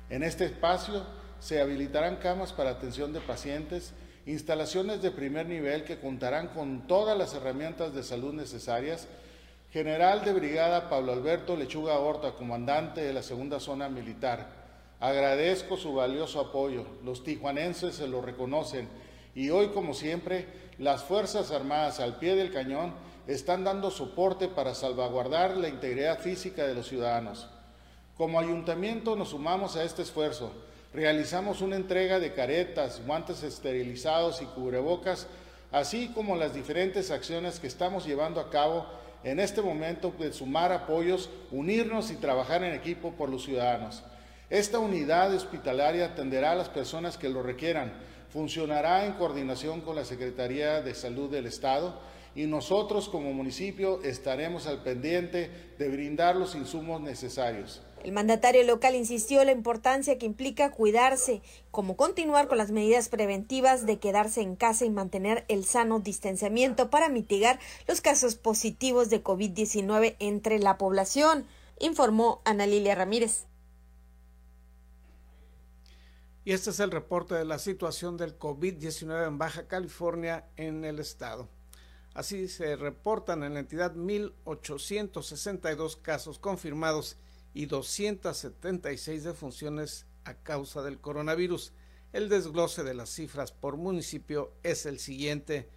En 0.10 0.24
este 0.24 0.46
espacio 0.46 1.06
se 1.42 1.60
habilitarán 1.60 2.16
camas 2.16 2.54
para 2.54 2.70
atención 2.70 3.12
de 3.12 3.20
pacientes 3.20 3.94
instalaciones 4.25 5.01
de 5.01 5.12
primer 5.12 5.48
nivel 5.48 5.84
que 5.84 6.00
contarán 6.00 6.50
con 6.50 6.88
todas 6.88 7.18
las 7.18 7.34
herramientas 7.34 7.94
de 7.94 8.04
salud 8.04 8.34
necesarias. 8.34 9.08
General 9.72 10.24
de 10.24 10.34
Brigada 10.34 10.90
Pablo 10.90 11.13
Alberto 11.13 11.56
Lechuga 11.56 11.98
Horta, 12.00 12.34
comandante 12.34 13.01
de 13.01 13.13
la 13.13 13.24
segunda 13.24 13.60
zona 13.60 13.90
militar. 13.90 14.48
Agradezco 15.00 15.78
su 15.78 15.94
valioso 15.94 16.40
apoyo. 16.40 16.86
Los 17.04 17.24
tijuanenses 17.24 17.96
se 17.96 18.08
lo 18.08 18.22
reconocen 18.22 18.88
y 19.34 19.50
hoy, 19.50 19.70
como 19.70 19.94
siempre, 19.94 20.46
las 20.78 21.04
Fuerzas 21.04 21.51
Armadas 21.51 22.00
al 22.00 22.18
pie 22.18 22.36
del 22.36 22.51
cañón 22.51 22.94
están 23.28 23.63
dando 23.63 23.92
soporte 23.92 24.48
para 24.48 24.75
salvaguardar 24.75 25.58
la 25.58 25.70
integridad 25.70 26.20
física 26.20 26.68
de 26.68 26.75
los 26.75 26.88
ciudadanos. 26.88 27.48
Como 28.18 28.40
ayuntamiento 28.40 29.16
nos 29.16 29.30
sumamos 29.30 29.75
a 29.75 29.84
este 29.84 30.01
esfuerzo. 30.01 30.51
Realizamos 30.93 31.62
una 31.62 31.77
entrega 31.77 32.19
de 32.19 32.33
caretas, 32.33 33.01
guantes 33.05 33.43
esterilizados 33.43 34.41
y 34.41 34.45
cubrebocas, 34.45 35.27
así 35.71 36.10
como 36.13 36.36
las 36.36 36.53
diferentes 36.53 37.12
acciones 37.12 37.62
que 37.62 37.67
estamos 37.67 38.05
llevando 38.05 38.41
a 38.41 38.50
cabo 38.50 38.86
en 39.24 39.39
este 39.39 39.62
momento 39.62 40.13
de 40.19 40.33
sumar 40.33 40.74
apoyos, 40.74 41.29
unirnos 41.51 42.12
y 42.12 42.15
trabajar 42.15 42.63
en 42.65 42.74
equipo 42.74 43.12
por 43.12 43.29
los 43.29 43.45
ciudadanos. 43.45 44.03
Esta 44.50 44.79
unidad 44.79 45.33
hospitalaria 45.33 46.07
atenderá 46.07 46.51
a 46.51 46.55
las 46.55 46.67
personas 46.67 47.17
que 47.17 47.29
lo 47.29 47.41
requieran, 47.41 47.93
funcionará 48.29 49.05
en 49.05 49.13
coordinación 49.13 49.79
con 49.79 49.95
la 49.95 50.03
Secretaría 50.03 50.81
de 50.81 50.93
Salud 50.93 51.29
del 51.29 51.45
Estado 51.45 52.01
y 52.36 52.48
nosotros 52.48 53.07
como 53.07 53.31
municipio 53.31 54.03
estaremos 54.03 54.67
al 54.67 54.83
pendiente 54.83 55.50
de 55.77 55.88
brindar 55.88 56.36
los 56.36 56.53
insumos 56.55 57.00
necesarios. 57.00 57.81
El 58.03 58.13
mandatario 58.13 58.63
local 58.63 58.96
insistió 58.96 59.41
en 59.41 59.48
la 59.48 59.51
importancia 59.51 60.17
que 60.17 60.25
implica 60.25 60.72
cuidarse, 60.72 61.43
como 61.70 61.96
continuar 61.96 62.48
con 62.48 62.58
las 62.58 62.72
medidas 62.72 63.10
preventivas 63.10 63.86
de 63.86 64.00
quedarse 64.00 64.41
en 64.41 64.55
casa 64.55 64.86
y 64.86 64.89
mantener 64.89 65.46
el 65.50 65.65
sano 65.65 66.00
distanciamiento 66.00 66.89
para 66.89 67.10
mitigar 67.10 67.60
los 67.88 68.01
casos 68.01 68.34
positivos 68.36 69.12
de 69.12 69.24
COVID-19 69.24 70.15
entre 70.17 70.58
la 70.58 70.79
población, 70.79 71.46
informó 71.79 72.41
Ana 72.43 72.65
Lilia 72.65 72.96
Ramírez. 72.96 73.46
Y 76.43 76.53
este 76.53 76.72
es 76.72 76.79
el 76.79 76.89
reporte 76.89 77.36
de 77.36 77.46
la 77.46 77.60
situación 77.60 78.17
del 78.17 78.39
COVID-19 78.39 79.27
en 79.27 79.38
Baja 79.38 79.67
California 79.67 80.48
en 80.58 80.86
el 80.86 80.98
estado. 80.98 81.48
Así 82.15 82.48
se 82.48 82.75
reportan 82.75 83.43
en 83.43 83.53
la 83.53 83.60
entidad 83.60 83.93
1.862 83.93 86.01
casos 86.01 86.39
confirmados 86.39 87.17
y 87.53 87.65
276 87.65 89.24
defunciones 89.24 90.05
a 90.24 90.36
causa 90.36 90.81
del 90.81 91.00
coronavirus. 91.00 91.74
El 92.13 92.29
desglose 92.29 92.84
de 92.84 92.93
las 92.93 93.10
cifras 93.10 93.51
por 93.51 93.77
municipio 93.77 94.53
es 94.63 94.86
el 94.86 95.00
siguiente. 95.00 95.70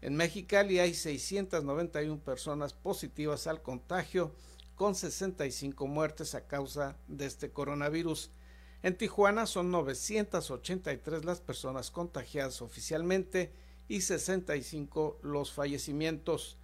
En 0.00 0.16
Mexicali 0.16 0.78
hay 0.78 0.94
691 0.94 2.22
personas 2.22 2.72
positivas 2.72 3.46
al 3.46 3.62
contagio, 3.62 4.34
con 4.74 4.94
65 4.94 5.86
muertes 5.86 6.34
a 6.34 6.46
causa 6.46 6.96
de 7.08 7.26
este 7.26 7.50
coronavirus. 7.50 8.30
En 8.82 8.96
Tijuana 8.96 9.46
son 9.46 9.70
983 9.70 11.24
las 11.24 11.40
personas 11.40 11.90
contagiadas 11.90 12.62
oficialmente 12.62 13.52
y 13.86 14.00
65 14.00 15.20
los 15.22 15.52
fallecimientos. 15.52 16.58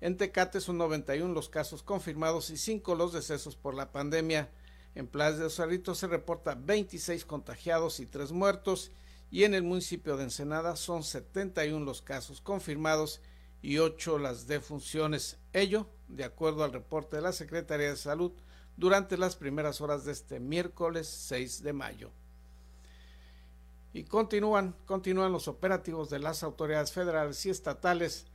En 0.00 0.16
Tecate 0.16 0.60
son 0.60 0.78
91 0.78 1.32
los 1.34 1.48
casos 1.48 1.82
confirmados 1.82 2.50
y 2.50 2.56
5 2.56 2.94
los 2.94 3.12
decesos 3.12 3.56
por 3.56 3.74
la 3.74 3.92
pandemia. 3.92 4.48
En 4.94 5.06
Plaza 5.06 5.38
de 5.38 5.44
Osarito 5.44 5.94
se 5.94 6.06
reporta 6.06 6.54
26 6.54 7.24
contagiados 7.24 8.00
y 8.00 8.06
3 8.06 8.32
muertos 8.32 8.90
y 9.30 9.44
en 9.44 9.54
el 9.54 9.62
municipio 9.62 10.16
de 10.16 10.24
Ensenada 10.24 10.74
son 10.76 11.02
71 11.02 11.84
los 11.84 12.02
casos 12.02 12.40
confirmados 12.40 13.20
y 13.62 13.78
8 13.78 14.18
las 14.18 14.46
defunciones. 14.46 15.38
Ello, 15.52 15.86
de 16.08 16.24
acuerdo 16.24 16.64
al 16.64 16.72
reporte 16.72 17.16
de 17.16 17.22
la 17.22 17.32
Secretaría 17.32 17.90
de 17.90 17.96
Salud, 17.96 18.32
durante 18.76 19.18
las 19.18 19.36
primeras 19.36 19.80
horas 19.82 20.04
de 20.04 20.12
este 20.12 20.40
miércoles 20.40 21.06
6 21.06 21.62
de 21.62 21.72
mayo. 21.74 22.10
Y 23.92 24.04
continúan, 24.04 24.74
continúan 24.86 25.32
los 25.32 25.48
operativos 25.48 26.08
de 26.10 26.20
las 26.20 26.42
autoridades 26.42 26.92
federales 26.92 27.44
y 27.44 27.50
estatales 27.50 28.26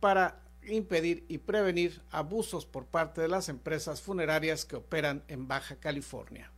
para 0.00 0.45
impedir 0.72 1.24
y 1.28 1.38
prevenir 1.38 2.00
abusos 2.10 2.66
por 2.66 2.86
parte 2.86 3.20
de 3.20 3.28
las 3.28 3.48
empresas 3.48 4.00
funerarias 4.00 4.64
que 4.64 4.76
operan 4.76 5.22
en 5.28 5.48
Baja 5.48 5.76
California. 5.76 6.50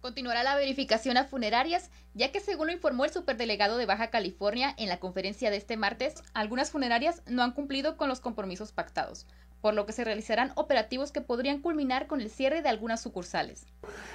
Continuará 0.00 0.42
la 0.42 0.56
verificación 0.56 1.18
a 1.18 1.24
funerarias, 1.24 1.90
ya 2.14 2.32
que 2.32 2.40
según 2.40 2.68
lo 2.68 2.72
informó 2.72 3.04
el 3.04 3.12
superdelegado 3.12 3.76
de 3.76 3.84
Baja 3.84 4.08
California 4.08 4.74
en 4.78 4.88
la 4.88 4.98
conferencia 4.98 5.50
de 5.50 5.58
este 5.58 5.76
martes, 5.76 6.14
algunas 6.32 6.70
funerarias 6.70 7.22
no 7.26 7.42
han 7.42 7.52
cumplido 7.52 7.98
con 7.98 8.08
los 8.08 8.20
compromisos 8.20 8.72
pactados 8.72 9.26
por 9.60 9.74
lo 9.74 9.86
que 9.86 9.92
se 9.92 10.04
realizarán 10.04 10.52
operativos 10.54 11.12
que 11.12 11.20
podrían 11.20 11.60
culminar 11.60 12.06
con 12.06 12.20
el 12.20 12.30
cierre 12.30 12.62
de 12.62 12.68
algunas 12.68 13.00
sucursales. 13.00 13.66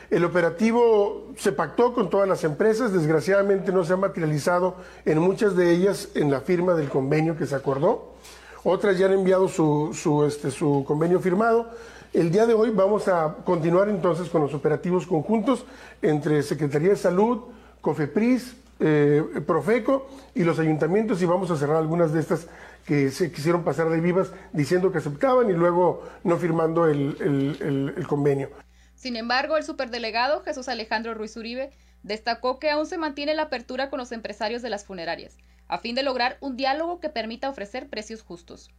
El 0.10 0.26
operativo 0.26 1.34
se 1.38 1.52
pactó 1.52 1.94
con 1.94 2.10
todas 2.10 2.28
las 2.28 2.44
empresas, 2.44 2.94
desgraciadamente 2.94 3.72
no 3.72 3.84
se 3.84 3.94
ha 3.94 3.98
materializado 3.98 4.76
en 5.06 5.20
muchas 5.20 5.56
de 5.56 5.72
ellas 5.72 6.10
en 6.16 6.32
la 6.32 6.42
firma 6.42 6.74
del 6.74 6.90
convenio 6.90 7.38
que 7.38 7.46
se 7.46 7.56
acordó. 7.56 8.16
Otras 8.68 8.98
ya 8.98 9.06
han 9.06 9.14
enviado 9.14 9.48
su, 9.48 10.26
este, 10.28 10.50
su 10.50 10.84
convenio 10.88 11.20
firmado. 11.20 11.70
El 12.14 12.32
día 12.32 12.48
de 12.48 12.56
hoy 12.56 12.72
vamos 12.72 13.08
a 13.08 13.36
continuar 13.46 13.90
entonces 13.90 14.28
con 14.28 14.42
los 14.42 14.56
operativos 14.56 15.06
conjuntos 15.06 15.66
entre 16.02 16.42
Secretaría 16.42 16.90
de 16.90 16.96
Salud, 16.96 17.44
COFEPRIS, 17.82 18.56
eh, 18.80 19.24
Profeco 19.46 20.10
y 20.34 20.44
los 20.44 20.58
ayuntamientos 20.58 21.22
y 21.22 21.26
vamos 21.28 21.52
a 21.52 21.58
cerrar 21.58 21.78
algunas 21.78 22.12
de 22.12 22.20
estas 22.20 22.48
que 22.88 23.12
se 23.12 23.32
quisieron 23.32 23.64
pasar 23.64 23.88
de 23.90 24.02
vivas 24.02 24.32
diciendo 24.52 24.92
que 24.92 24.98
aceptaban 24.98 25.48
y 25.52 25.54
luego 25.54 26.04
no 26.24 26.38
firmando 26.38 26.88
el, 26.88 28.04
convenio. 28.10 28.50
Sin 28.96 29.16
embargo, 29.16 29.58
el 29.58 29.64
superdelegado 29.64 30.42
Jesús 30.42 30.70
Alejandro 30.70 31.14
Ruiz 31.14 31.38
Uribe 31.38 31.72
destacó 32.02 32.58
que 32.58 32.72
aún 32.72 32.88
se 32.88 32.98
mantiene 32.98 33.36
la 33.36 33.44
apertura 33.44 33.92
con 33.92 34.00
los 34.00 34.12
empresarios 34.12 34.64
de 34.64 34.72
las 34.72 34.86
funerarias, 34.86 35.38
a 35.68 35.80
fin 35.80 35.96
de 35.96 36.04
lograr 36.04 36.38
un 36.42 36.58
diálogo 36.58 37.00
que 37.00 37.10
permita 37.10 37.50
ofrecer 37.50 37.90
precios 37.90 38.22
justos. 38.22 38.72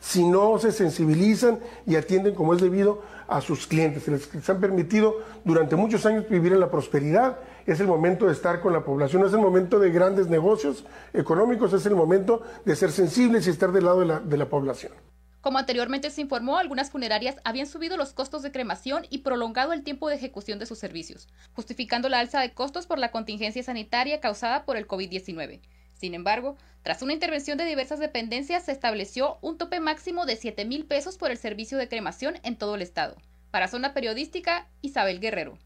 Si 0.00 0.24
no 0.24 0.58
se 0.58 0.72
sensibilizan 0.72 1.58
y 1.86 1.96
atienden 1.96 2.34
como 2.34 2.54
es 2.54 2.60
debido 2.60 3.02
a 3.28 3.40
sus 3.40 3.66
clientes, 3.66 4.04
se 4.04 4.10
les 4.10 4.50
han 4.50 4.60
permitido 4.60 5.16
durante 5.44 5.76
muchos 5.76 6.06
años 6.06 6.28
vivir 6.28 6.52
en 6.52 6.60
la 6.60 6.70
prosperidad 6.70 7.38
es 7.66 7.80
el 7.80 7.86
momento 7.86 8.26
de 8.26 8.32
estar 8.32 8.60
con 8.60 8.72
la 8.72 8.84
población, 8.84 9.24
es 9.24 9.32
el 9.32 9.40
momento 9.40 9.78
de 9.78 9.90
grandes 9.90 10.28
negocios 10.28 10.84
económicos, 11.12 11.72
es 11.72 11.86
el 11.86 11.94
momento 11.94 12.42
de 12.64 12.76
ser 12.76 12.92
sensibles 12.92 13.46
y 13.46 13.50
estar 13.50 13.72
del 13.72 13.84
lado 13.84 14.00
de 14.00 14.06
la, 14.06 14.20
de 14.20 14.36
la 14.36 14.48
población. 14.48 14.92
Como 15.40 15.58
anteriormente 15.58 16.10
se 16.10 16.22
informó, 16.22 16.56
algunas 16.56 16.90
funerarias 16.90 17.36
habían 17.44 17.66
subido 17.66 17.98
los 17.98 18.14
costos 18.14 18.42
de 18.42 18.50
cremación 18.50 19.04
y 19.10 19.18
prolongado 19.18 19.74
el 19.74 19.82
tiempo 19.82 20.08
de 20.08 20.14
ejecución 20.14 20.58
de 20.58 20.64
sus 20.64 20.78
servicios, 20.78 21.28
justificando 21.52 22.08
la 22.08 22.20
alza 22.20 22.40
de 22.40 22.54
costos 22.54 22.86
por 22.86 22.98
la 22.98 23.10
contingencia 23.10 23.62
sanitaria 23.62 24.20
causada 24.20 24.64
por 24.64 24.78
el 24.78 24.88
COVID-19. 24.88 25.60
Sin 26.04 26.12
embargo, 26.12 26.58
tras 26.82 27.00
una 27.00 27.14
intervención 27.14 27.56
de 27.56 27.64
diversas 27.64 27.98
dependencias, 27.98 28.66
se 28.66 28.72
estableció 28.72 29.38
un 29.40 29.56
tope 29.56 29.80
máximo 29.80 30.26
de 30.26 30.36
7 30.36 30.66
mil 30.66 30.84
pesos 30.84 31.16
por 31.16 31.30
el 31.30 31.38
servicio 31.38 31.78
de 31.78 31.88
cremación 31.88 32.34
en 32.42 32.58
todo 32.58 32.74
el 32.74 32.82
estado. 32.82 33.16
Para 33.50 33.68
Zona 33.68 33.94
Periodística, 33.94 34.68
Isabel 34.82 35.18
Guerrero. 35.18 35.56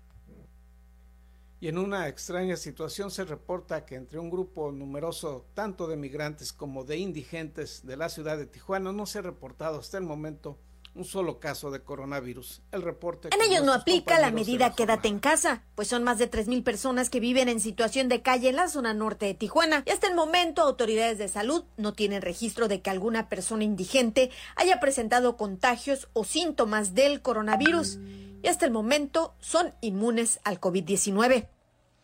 Y 1.59 1.67
en 1.67 1.77
una 1.77 2.07
extraña 2.07 2.57
situación 2.57 3.11
se 3.11 3.25
reporta 3.25 3.85
que 3.85 3.97
entre 3.97 4.21
un 4.21 4.31
grupo 4.31 4.71
numeroso 4.71 5.45
tanto 5.55 5.89
de 5.89 5.97
migrantes 5.97 6.53
como 6.53 6.85
de 6.85 6.99
indigentes 6.99 7.85
de 7.85 7.97
la 7.97 8.11
ciudad 8.11 8.39
de 8.39 8.47
Tijuana 8.47 8.93
no 8.93 9.07
se 9.07 9.19
ha 9.19 9.23
reportado 9.23 9.81
hasta 9.81 9.99
el 9.99 10.05
momento 10.05 10.57
un 10.95 11.05
solo 11.05 11.39
caso 11.41 11.71
de 11.71 11.81
coronavirus. 11.81 12.63
El 12.73 12.83
reporte. 12.83 13.29
En 13.33 13.43
ellos 13.43 13.65
no 13.65 13.73
aplica 13.73 14.19
la 14.19 14.31
medida 14.31 14.75
quédate 14.75 15.09
en 15.09 15.19
casa, 15.19 15.63
pues 15.75 15.89
son 15.89 16.05
más 16.05 16.19
de 16.19 16.29
mil 16.47 16.63
personas 16.63 17.11
que 17.11 17.21
viven 17.21 17.49
en 17.49 17.61
situación 17.61 18.09
de 18.09 18.23
calle 18.23 18.49
en 18.49 18.57
la 18.57 18.69
zona 18.69 18.95
norte 18.95 19.27
de 19.27 19.35
Tijuana. 19.35 19.83
Y 19.87 19.91
hasta 19.91 20.07
el 20.07 20.15
momento, 20.15 20.63
autoridades 20.63 21.19
de 21.19 21.29
salud 21.29 21.65
no 21.77 21.93
tienen 21.93 22.23
registro 22.23 22.69
de 22.69 22.81
que 22.81 22.91
alguna 22.91 23.29
persona 23.29 23.65
indigente 23.65 24.31
haya 24.57 24.81
presentado 24.81 25.37
contagios 25.37 26.09
o 26.13 26.25
síntomas 26.25 26.95
del 26.95 27.23
coronavirus. 27.23 27.99
Y 28.43 28.49
hasta 28.49 28.67
el 28.67 28.71
momento 28.71 29.35
son 29.41 29.75
inmunes 29.81 30.41
al 30.45 30.61
COVID-19. 30.61 31.49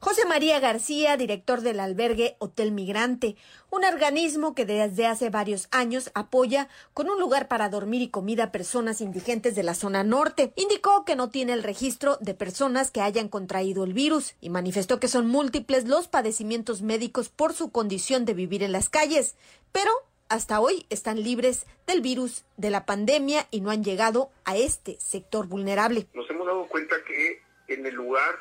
José 0.05 0.27
María 0.27 0.61
García, 0.61 1.17
director 1.17 1.63
del 1.63 1.81
albergue 1.81 2.37
Hotel 2.39 2.73
Migrante, 2.73 3.37
un 3.71 3.85
organismo 3.85 4.55
que 4.55 4.67
desde 4.67 5.07
hace 5.07 5.31
varios 5.31 5.67
años 5.71 6.11
apoya 6.13 6.69
con 6.93 7.09
un 7.09 7.19
lugar 7.19 7.49
para 7.49 7.71
dormir 7.71 8.03
y 8.03 8.11
comida 8.11 8.45
a 8.45 8.53
personas 8.53 9.01
indigentes 9.01 9.55
de 9.55 9.63
la 9.63 9.73
zona 9.73 10.05
norte. 10.05 10.53
Indicó 10.57 11.07
que 11.07 11.17
no 11.17 11.31
tiene 11.31 11.55
el 11.55 11.63
registro 11.63 12.19
de 12.21 12.35
personas 12.35 12.91
que 12.91 13.01
hayan 13.01 13.31
contraído 13.31 13.83
el 13.83 13.95
virus 13.95 14.35
y 14.43 14.51
manifestó 14.51 15.01
que 15.01 15.09
son 15.09 15.27
múltiples 15.27 15.89
los 15.89 16.07
padecimientos 16.07 16.83
médicos 16.83 17.31
por 17.31 17.55
su 17.55 17.73
condición 17.73 18.27
de 18.27 18.35
vivir 18.35 18.63
en 18.63 18.73
las 18.73 18.91
calles, 18.91 19.37
pero 19.73 19.91
hasta 20.29 20.61
hoy 20.61 20.85
están 20.91 21.23
libres 21.23 21.65
del 21.87 22.03
virus 22.03 22.45
de 22.59 22.69
la 22.69 22.85
pandemia 22.85 23.47
y 23.51 23.63
no 23.63 23.71
han 23.71 23.83
llegado 23.83 24.29
a 24.45 24.55
este 24.59 25.01
sector 25.01 25.47
vulnerable. 25.47 26.09
Nos 26.13 26.29
hemos 26.29 26.47
dado 26.47 26.67
cuenta 26.69 26.95
que 27.09 27.41
en 27.69 27.87
el 27.87 27.95
lugar 27.95 28.35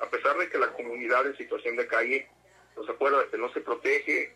a 0.00 0.08
pesar 0.08 0.36
de 0.38 0.48
que 0.48 0.58
la 0.58 0.72
comunidad 0.72 1.26
en 1.26 1.36
situación 1.36 1.76
de 1.76 1.86
calle 1.86 2.28
no 2.76 2.84
se 2.84 2.92
acuerda 2.92 3.26
que 3.30 3.38
no 3.38 3.52
se 3.52 3.60
protege, 3.60 4.34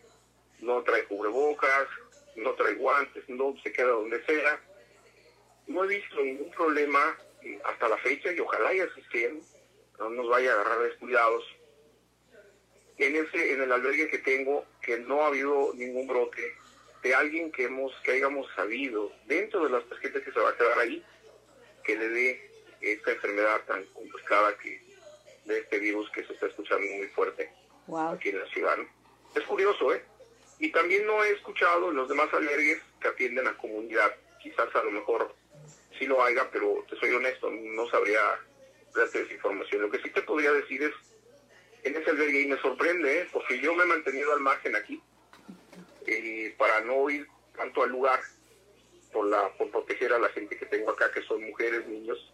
no 0.59 0.83
trae 0.83 1.05
cubrebocas, 1.05 1.87
no 2.35 2.53
trae 2.53 2.75
guantes, 2.75 3.27
no 3.27 3.55
se 3.63 3.71
queda 3.71 3.89
donde 3.89 4.23
sea. 4.25 4.61
No 5.67 5.83
he 5.83 5.87
visto 5.87 6.21
ningún 6.21 6.51
problema 6.51 7.17
hasta 7.63 7.89
la 7.89 7.97
fecha 7.97 8.31
y 8.31 8.39
ojalá 8.39 8.73
ya 8.73 8.83
existiera, 8.83 9.33
no 9.99 10.09
nos 10.09 10.29
vaya 10.29 10.51
a 10.51 10.53
agarrar 10.61 10.79
descuidados. 10.79 11.43
En 12.97 13.15
ese, 13.15 13.53
en 13.53 13.61
el 13.61 13.71
albergue 13.71 14.07
que 14.07 14.19
tengo, 14.19 14.65
que 14.81 14.97
no 14.99 15.23
ha 15.23 15.27
habido 15.27 15.71
ningún 15.73 16.07
brote 16.07 16.55
de 17.03 17.13
alguien 17.13 17.51
que 17.51 17.65
hemos 17.65 17.93
que 18.03 18.13
hayamos 18.13 18.47
sabido 18.55 19.11
dentro 19.25 19.63
de 19.63 19.69
las 19.69 19.83
pacientes 19.83 20.23
que 20.23 20.31
se 20.31 20.39
va 20.39 20.49
a 20.49 20.57
quedar 20.57 20.79
ahí 20.79 21.03
que 21.83 21.95
le 21.95 22.09
dé 22.09 22.51
esta 22.81 23.11
enfermedad 23.11 23.61
tan 23.67 23.83
complicada 23.93 24.57
que 24.57 24.81
de 25.45 25.59
este 25.59 25.79
virus 25.79 26.09
que 26.11 26.25
se 26.25 26.33
está 26.33 26.47
escuchando 26.47 26.85
muy 26.95 27.07
fuerte 27.07 27.51
aquí 28.11 28.29
en 28.29 28.39
la 28.39 28.45
ciudad. 28.47 28.77
Es 29.35 29.43
curioso, 29.43 29.93
¿eh? 29.93 30.03
Y 30.59 30.71
también 30.71 31.05
no 31.05 31.23
he 31.23 31.31
escuchado 31.31 31.89
en 31.89 31.97
los 31.97 32.07
demás 32.07 32.33
albergues 32.33 32.81
que 32.99 33.09
atienden 33.09 33.47
a 33.47 33.57
comunidad. 33.57 34.15
Quizás 34.41 34.73
a 34.75 34.83
lo 34.83 34.91
mejor 34.91 35.35
sí 35.97 36.05
lo 36.05 36.23
haya, 36.23 36.49
pero 36.51 36.85
te 36.89 36.95
soy 36.97 37.11
honesto, 37.11 37.49
no 37.49 37.87
sabría 37.89 38.21
darte 38.95 39.21
esa 39.21 39.33
información. 39.33 39.81
Lo 39.81 39.91
que 39.91 40.01
sí 40.01 40.09
te 40.09 40.21
podría 40.21 40.51
decir 40.53 40.81
es, 40.83 40.93
en 41.83 41.95
ese 41.95 42.09
albergue, 42.09 42.41
y 42.41 42.47
me 42.47 42.61
sorprende, 42.61 43.21
¿eh? 43.21 43.27
porque 43.31 43.59
yo 43.59 43.73
me 43.75 43.83
he 43.83 43.87
mantenido 43.87 44.33
al 44.33 44.39
margen 44.39 44.75
aquí, 44.75 45.01
eh, 46.07 46.55
para 46.57 46.81
no 46.81 47.09
ir 47.09 47.27
tanto 47.55 47.83
al 47.83 47.89
lugar, 47.89 48.19
por, 49.11 49.27
la, 49.27 49.49
por 49.57 49.69
proteger 49.71 50.13
a 50.13 50.19
la 50.19 50.29
gente 50.29 50.57
que 50.57 50.65
tengo 50.65 50.91
acá, 50.91 51.11
que 51.11 51.21
son 51.23 51.43
mujeres, 51.43 51.87
niños, 51.87 52.33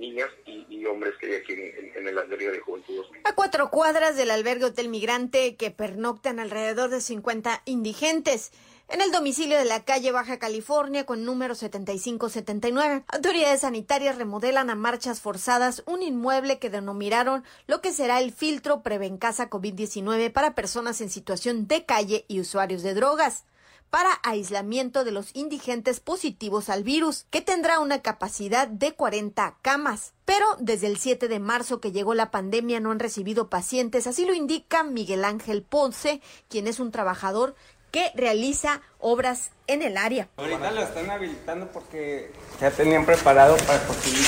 niñas 0.00 0.30
y, 0.46 0.84
hombres 0.86 1.14
que 1.20 1.26
hay 1.26 1.34
aquí 1.34 1.52
en, 1.52 2.08
el 2.08 2.18
albergue 2.18 2.50
de 2.50 2.58
juventud. 2.58 3.04
A 3.22 3.34
cuatro 3.34 3.70
cuadras 3.70 4.16
del 4.16 4.30
albergue 4.30 4.64
Hotel 4.64 4.88
Migrante 4.88 5.54
que 5.56 5.70
pernoctan 5.70 6.40
alrededor 6.40 6.88
de 6.90 7.00
50 7.00 7.62
indigentes 7.66 8.50
en 8.88 9.02
el 9.02 9.12
domicilio 9.12 9.56
de 9.56 9.66
la 9.66 9.84
calle 9.84 10.10
Baja 10.10 10.38
California 10.38 11.04
con 11.06 11.24
número 11.24 11.54
7579. 11.54 13.04
Autoridades 13.06 13.60
sanitarias 13.60 14.16
remodelan 14.16 14.70
a 14.70 14.74
marchas 14.74 15.20
forzadas 15.20 15.84
un 15.86 16.02
inmueble 16.02 16.58
que 16.58 16.70
denominaron 16.70 17.44
lo 17.68 17.80
que 17.80 17.92
será 17.92 18.20
el 18.20 18.32
filtro 18.32 18.82
Prevencasa 18.82 19.50
COVID-19 19.50 20.32
para 20.32 20.54
personas 20.54 21.00
en 21.02 21.10
situación 21.10 21.68
de 21.68 21.84
calle 21.84 22.24
y 22.26 22.40
usuarios 22.40 22.82
de 22.82 22.94
drogas 22.94 23.44
para 23.90 24.20
aislamiento 24.22 25.04
de 25.04 25.10
los 25.10 25.34
indigentes 25.34 26.00
positivos 26.00 26.68
al 26.68 26.84
virus, 26.84 27.26
que 27.30 27.40
tendrá 27.40 27.80
una 27.80 28.00
capacidad 28.00 28.68
de 28.68 28.92
40 28.92 29.56
camas. 29.62 30.14
Pero 30.24 30.46
desde 30.58 30.86
el 30.86 30.96
7 30.96 31.28
de 31.28 31.40
marzo 31.40 31.80
que 31.80 31.92
llegó 31.92 32.14
la 32.14 32.30
pandemia 32.30 32.80
no 32.80 32.92
han 32.92 33.00
recibido 33.00 33.48
pacientes, 33.48 34.06
así 34.06 34.24
lo 34.24 34.32
indica 34.32 34.84
Miguel 34.84 35.24
Ángel 35.24 35.62
Ponce, 35.62 36.22
quien 36.48 36.68
es 36.68 36.78
un 36.78 36.92
trabajador 36.92 37.56
que 37.90 38.12
realiza 38.14 38.80
obras 39.00 39.50
en 39.66 39.82
el 39.82 39.96
área. 39.96 40.28
Ahorita 40.36 40.70
lo 40.70 40.82
están 40.82 41.10
habilitando 41.10 41.66
porque 41.72 42.32
ya 42.60 42.70
tenían 42.70 43.04
preparado 43.04 43.56
para 43.66 43.84
construir 43.86 44.26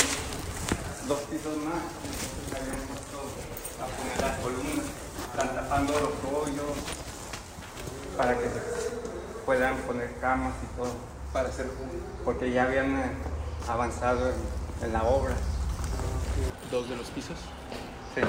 dos 1.07 1.21
pisos 1.21 1.57
más. 1.59 1.75
poner 3.97 4.21
las 4.21 4.39
columnas, 4.41 4.87
están 5.31 5.55
tapando 5.55 5.93
los 5.93 6.33
hoyos 6.33 6.77
para 8.17 8.37
que 8.37 8.45
puedan 9.45 9.77
poner 9.79 10.13
camas 10.21 10.55
y 10.63 10.77
todo. 10.77 10.93
Para 11.33 11.49
hacer 11.49 11.67
Porque 12.25 12.51
ya 12.51 12.65
habían 12.65 12.95
eh, 12.95 13.11
avanzado 13.67 14.31
en, 14.83 14.93
la 14.93 15.03
obra. 15.05 15.35
¿Dos 16.71 16.89
de 16.91 16.97
los 16.97 17.07
pisos? 17.09 17.39
Sí. 18.15 18.21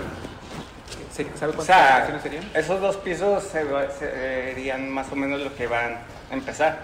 ¿Sabe 1.36 1.54
cuántas 1.54 2.22
serían? 2.22 2.50
Esos 2.54 2.80
dos 2.80 2.96
pisos 2.98 3.44
serían 3.44 4.90
más 4.90 5.12
o 5.12 5.16
menos 5.16 5.42
lo 5.42 5.54
que 5.56 5.68
van 5.68 5.98
a 6.32 6.34
empezar. 6.34 6.80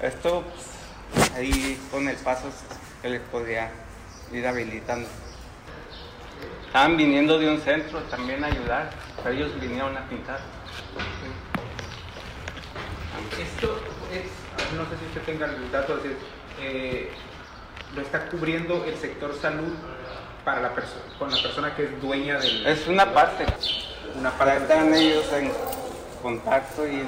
Esto, 0.00 0.44
pues, 1.12 1.32
ahí 1.34 1.80
con 1.90 2.08
el 2.08 2.16
paso 2.16 2.48
que 3.02 3.08
les 3.08 3.20
podría 3.22 3.70
ir 4.32 4.46
habilitando. 4.46 5.08
Estaban 6.66 6.96
viniendo 6.96 7.38
de 7.38 7.50
un 7.50 7.60
centro 7.60 8.00
también 8.04 8.44
a 8.44 8.48
ayudar, 8.48 8.90
ellos 9.28 9.58
vinieron 9.60 9.96
a 9.96 10.08
pintar. 10.08 10.40
Esto 13.40 13.78
es, 14.12 14.74
no 14.76 14.84
sé 14.84 14.98
si 14.98 15.06
usted 15.06 15.22
tenga 15.22 15.46
el 15.46 15.70
dato, 15.70 15.96
de, 15.98 16.16
eh, 16.60 17.10
lo 17.94 18.02
está 18.02 18.28
cubriendo 18.28 18.84
el 18.84 18.96
sector 18.96 19.34
salud 19.40 19.72
para 20.44 20.60
la 20.60 20.74
persona, 20.74 21.02
con 21.18 21.30
la 21.30 21.42
persona 21.42 21.74
que 21.74 21.84
es 21.84 22.00
dueña 22.00 22.38
del... 22.38 22.66
Es 22.66 22.86
una 22.86 23.12
parte. 23.12 23.46
Una 24.18 24.30
parte. 24.30 24.56
Están 24.58 24.94
ellos 24.94 25.32
en 25.32 25.52
contacto 26.22 26.86
y 26.86 27.02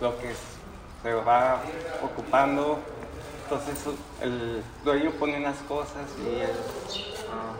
lo 0.00 0.18
que 0.18 0.32
se 1.02 1.14
va 1.14 1.62
ocupando, 2.02 2.80
entonces 3.44 3.94
el 4.20 4.62
dueño 4.84 5.10
pone 5.12 5.38
unas 5.38 5.58
cosas 5.68 6.06
y 6.24 6.40
él... 6.40 6.50
Ah, 7.30 7.54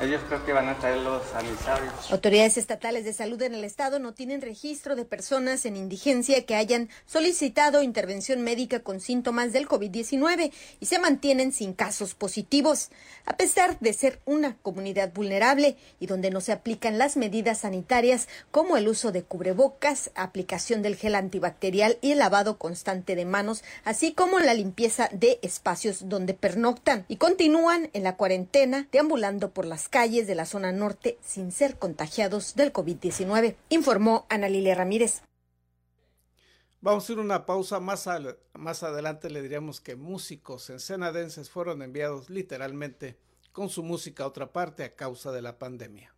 ellos 0.00 0.20
creo 0.28 0.44
que 0.44 0.52
van 0.52 0.68
a 0.68 0.78
traer 0.78 0.98
los 0.98 1.22
sanitarios. 1.26 2.12
Autoridades 2.12 2.58
estatales 2.58 3.04
de 3.04 3.12
salud 3.12 3.40
en 3.42 3.54
el 3.54 3.64
estado 3.64 3.98
no 3.98 4.12
tienen 4.12 4.42
registro 4.42 4.94
de 4.94 5.04
personas 5.04 5.64
en 5.64 5.76
indigencia 5.76 6.44
que 6.44 6.54
hayan 6.54 6.90
solicitado 7.06 7.82
intervención 7.82 8.42
médica 8.42 8.80
con 8.80 9.00
síntomas 9.00 9.52
del 9.52 9.66
COVID-19 9.66 10.52
y 10.80 10.86
se 10.86 10.98
mantienen 10.98 11.52
sin 11.52 11.72
casos 11.72 12.14
positivos. 12.14 12.90
A 13.24 13.36
pesar 13.36 13.78
de 13.80 13.92
ser 13.92 14.20
una 14.26 14.56
comunidad 14.58 15.12
vulnerable 15.14 15.76
y 15.98 16.06
donde 16.06 16.30
no 16.30 16.40
se 16.40 16.52
aplican 16.52 16.98
las 16.98 17.16
medidas 17.16 17.60
sanitarias 17.60 18.28
como 18.50 18.76
el 18.76 18.88
uso 18.88 19.12
de 19.12 19.22
cubrebocas, 19.22 20.10
aplicación 20.14 20.82
del 20.82 20.96
gel 20.96 21.14
antibacterial 21.14 21.98
y 22.02 22.12
el 22.12 22.18
lavado 22.18 22.58
constante 22.58 23.16
de 23.16 23.24
manos, 23.24 23.64
así 23.84 24.12
como 24.12 24.40
la 24.40 24.54
limpieza 24.54 25.08
de 25.12 25.38
espacios 25.42 26.08
donde 26.08 26.34
pernoctan 26.34 27.06
y 27.08 27.16
continúan 27.16 27.88
en 27.94 28.02
la 28.02 28.16
cuarentena 28.16 28.88
deambulando 28.92 29.50
por 29.50 29.64
las 29.64 29.85
calles 29.88 30.26
de 30.26 30.34
la 30.34 30.46
zona 30.46 30.72
norte 30.72 31.18
sin 31.22 31.52
ser 31.52 31.78
contagiados 31.78 32.54
del 32.54 32.72
COVID-19, 32.72 33.56
informó 33.68 34.26
Ana 34.28 34.48
Lilia 34.48 34.74
Ramírez. 34.74 35.22
Vamos 36.80 37.08
a 37.08 37.12
ir 37.12 37.18
una 37.18 37.46
pausa. 37.46 37.80
Más, 37.80 38.08
más 38.54 38.82
adelante 38.82 39.30
le 39.30 39.42
diríamos 39.42 39.80
que 39.80 39.96
músicos 39.96 40.70
ensenadenses 40.70 41.50
fueron 41.50 41.82
enviados 41.82 42.30
literalmente 42.30 43.18
con 43.52 43.68
su 43.68 43.82
música 43.82 44.24
a 44.24 44.26
otra 44.26 44.52
parte 44.52 44.84
a 44.84 44.94
causa 44.94 45.32
de 45.32 45.42
la 45.42 45.58
pandemia. 45.58 46.15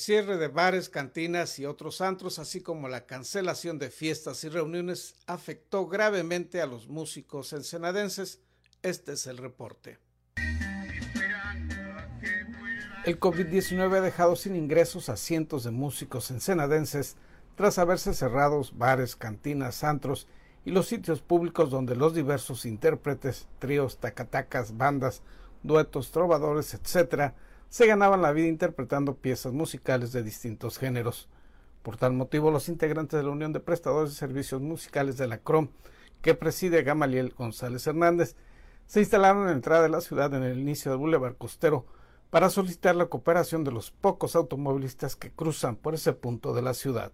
Cierre 0.00 0.38
de 0.38 0.48
bares, 0.48 0.88
cantinas 0.88 1.58
y 1.58 1.66
otros 1.66 2.00
antros, 2.00 2.38
así 2.38 2.62
como 2.62 2.88
la 2.88 3.04
cancelación 3.04 3.78
de 3.78 3.90
fiestas 3.90 4.42
y 4.44 4.48
reuniones, 4.48 5.14
afectó 5.26 5.86
gravemente 5.86 6.62
a 6.62 6.66
los 6.66 6.88
músicos 6.88 7.52
ensenadenses. 7.52 8.40
Este 8.82 9.12
es 9.12 9.26
el 9.26 9.36
reporte. 9.36 9.98
El 13.04 13.20
COVID-19 13.20 13.96
ha 13.96 14.00
dejado 14.00 14.36
sin 14.36 14.56
ingresos 14.56 15.08
a 15.08 15.16
cientos 15.16 15.64
de 15.64 15.70
músicos 15.70 16.30
ensenadenses 16.30 17.16
tras 17.54 17.78
haberse 17.78 18.14
cerrado 18.14 18.62
bares, 18.72 19.16
cantinas, 19.16 19.84
antros 19.84 20.26
y 20.64 20.70
los 20.70 20.86
sitios 20.86 21.20
públicos 21.20 21.70
donde 21.70 21.94
los 21.94 22.14
diversos 22.14 22.64
intérpretes, 22.64 23.48
tríos, 23.58 23.98
tacatacas, 23.98 24.76
bandas, 24.76 25.22
duetos, 25.62 26.10
trovadores, 26.10 26.74
etcétera, 26.74 27.34
se 27.70 27.86
ganaban 27.86 28.20
la 28.20 28.32
vida 28.32 28.48
interpretando 28.48 29.14
piezas 29.14 29.52
musicales 29.52 30.10
de 30.12 30.24
distintos 30.24 30.76
géneros. 30.76 31.28
Por 31.82 31.96
tal 31.96 32.12
motivo, 32.12 32.50
los 32.50 32.68
integrantes 32.68 33.16
de 33.16 33.22
la 33.22 33.30
Unión 33.30 33.52
de 33.52 33.60
Prestadores 33.60 34.10
de 34.10 34.16
Servicios 34.16 34.60
Musicales 34.60 35.16
de 35.16 35.28
la 35.28 35.38
CROM, 35.38 35.68
que 36.20 36.34
preside 36.34 36.82
Gamaliel 36.82 37.32
González 37.38 37.86
Hernández, 37.86 38.34
se 38.86 39.00
instalaron 39.00 39.42
en 39.42 39.46
la 39.46 39.52
entrada 39.52 39.84
de 39.84 39.88
la 39.88 40.00
ciudad 40.00 40.34
en 40.34 40.42
el 40.42 40.58
inicio 40.58 40.90
del 40.90 40.98
Boulevard 40.98 41.36
Costero 41.36 41.86
para 42.28 42.50
solicitar 42.50 42.96
la 42.96 43.06
cooperación 43.06 43.62
de 43.62 43.70
los 43.70 43.92
pocos 43.92 44.34
automovilistas 44.34 45.14
que 45.14 45.30
cruzan 45.30 45.76
por 45.76 45.94
ese 45.94 46.12
punto 46.12 46.52
de 46.52 46.62
la 46.62 46.74
ciudad. 46.74 47.12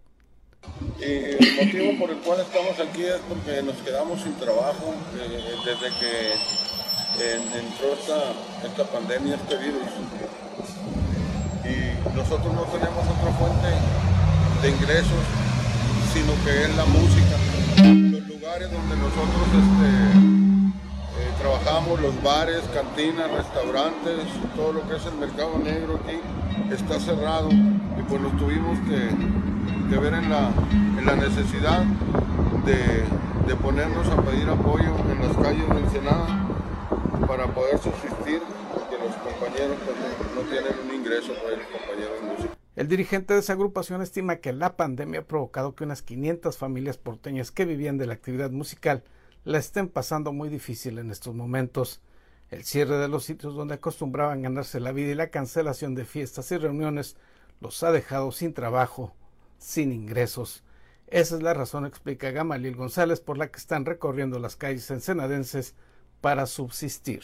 el 1.01 1.39
motivo 1.65 1.99
por 2.01 2.11
el 2.11 2.19
cual 2.23 2.41
estamos 2.41 2.81
aquí 2.81 3.05
es 3.05 3.21
porque 3.29 3.63
nos 3.63 3.77
quedamos 3.83 4.23
sin 4.23 4.35
trabajo 4.35 4.95
eh, 5.21 5.55
desde 5.65 5.99
que 6.01 6.33
entró 7.19 7.93
esta, 7.93 8.33
esta 8.67 8.85
pandemia, 8.91 9.37
este 9.37 9.57
virus 9.59 9.83
y 11.65 12.17
nosotros 12.17 12.53
no 12.55 12.63
tenemos 12.63 13.05
otra 13.05 13.33
fuente 13.39 13.69
de 14.63 14.71
ingresos 14.71 15.47
sino 16.17 16.33
que 16.45 16.65
es 16.65 16.77
la 16.77 16.87
música. 16.87 17.37
Los 17.77 18.27
lugares 18.27 18.71
donde 18.73 18.97
nosotros 18.97 19.45
este, 19.53 19.91
eh, 21.21 21.31
trabajamos, 21.39 22.01
los 22.01 22.23
bares, 22.23 22.63
cantinas, 22.73 23.31
restaurantes, 23.33 24.25
todo 24.57 24.73
lo 24.73 24.89
que 24.89 24.97
es 24.97 25.05
el 25.05 25.17
mercado 25.17 25.59
negro 25.59 26.01
aquí 26.03 26.19
está 26.73 26.99
cerrado. 26.99 27.51
Y 27.51 28.03
pues 28.09 28.21
nos 28.23 28.35
tuvimos 28.39 28.79
que, 28.89 29.97
ver 29.99 30.15
en 30.15 30.31
la, 30.31 31.17
necesidad 31.17 31.85
de, 32.65 33.05
de, 33.47 33.57
ponernos 33.57 34.09
a 34.09 34.17
pedir 34.23 34.49
apoyo 34.49 34.97
en 35.11 35.21
las 35.21 35.37
calles 35.37 35.69
de 35.69 35.79
Ensenada 35.81 36.47
para 37.27 37.47
poder 37.49 37.79
subsistir, 37.79 38.41
pues. 39.57 39.97
El 42.77 42.89
dirigente 42.89 43.33
de 43.33 43.41
esa 43.41 43.55
agrupación 43.55 44.03
estima 44.03 44.37
que 44.37 44.53
la 44.53 44.77
pandemia 44.77 45.21
ha 45.21 45.25
provocado 45.25 45.75
que 45.75 45.85
unas 45.85 46.03
500 46.03 46.59
familias 46.59 46.99
porteñas 46.99 47.51
que 47.51 47.65
vivían 47.65 47.97
de 47.97 48.07
la 48.07 48.13
actividad 48.13 48.51
musical 48.51 49.03
la 49.45 49.59
estén 49.59 49.89
pasando 49.89 50.33
muy 50.33 50.51
difícil 50.51 50.99
en 50.99 51.11
estos 51.11 51.35
momentos. 51.35 52.03
El 52.51 52.65
cierre 52.65 52.99
de 52.99 53.09
los 53.09 53.25
sitios 53.25 53.55
donde 53.55 53.75
acostumbraban 53.75 54.43
ganarse 54.43 54.79
la 54.79 54.93
vida 54.93 55.13
y 55.13 55.15
la 55.15 55.31
cancelación 55.31 55.95
de 55.95 56.05
fiestas 56.05 56.53
y 56.53 56.59
reuniones 56.59 57.17
los 57.61 57.83
ha 57.83 57.93
dejado 57.93 58.33
sin 58.33 58.53
trabajo, 58.53 59.15
sin 59.59 59.93
ingresos. 59.93 60.63
Esa 61.07 61.37
es 61.37 61.43
la 61.43 61.55
razón, 61.55 61.87
explica 61.87 62.31
Gamaliel 62.31 62.77
González, 62.77 63.21
por 63.21 63.39
la 63.39 63.51
que 63.51 63.59
están 63.59 63.87
recorriendo 63.87 64.39
las 64.39 64.57
calles 64.57 64.91
ensenadenses 64.91 65.75
para 66.21 66.47
subsistir. 66.47 67.23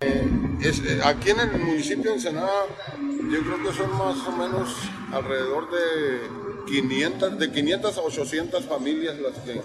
Eh, 0.00 1.00
aquí 1.04 1.30
en 1.30 1.40
el 1.40 1.50
municipio 1.52 2.10
de 2.10 2.16
Ensenada, 2.16 2.66
yo 2.98 3.42
creo 3.42 3.62
que 3.62 3.72
son 3.76 3.90
más 3.98 4.16
o 4.26 4.32
menos 4.32 4.74
alrededor 5.12 5.70
de 5.70 6.20
500, 6.66 7.38
de 7.38 7.50
500 7.50 7.98
a 7.98 8.02
800 8.02 8.64
familias 8.66 9.18
las 9.18 9.34
que, 9.38 9.62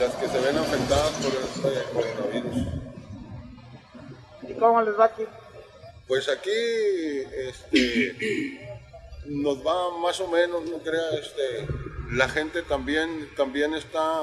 las 0.00 0.14
que 0.14 0.28
se 0.28 0.40
ven 0.40 0.56
afectadas 0.58 1.12
por 1.12 1.32
este 1.32 1.82
coronavirus. 1.92 2.56
¿Y 4.48 4.54
cómo 4.54 4.82
les 4.82 4.98
va 4.98 5.04
aquí? 5.06 5.22
Pues 6.08 6.28
aquí 6.28 6.50
este, 6.50 8.16
nos 9.26 9.58
va 9.66 9.98
más 9.98 10.20
o 10.20 10.28
menos, 10.28 10.62
no 10.70 10.78
crea, 10.78 11.10
este, 11.20 11.66
la 12.12 12.28
gente 12.28 12.62
también, 12.62 13.28
también 13.36 13.74
está, 13.74 14.22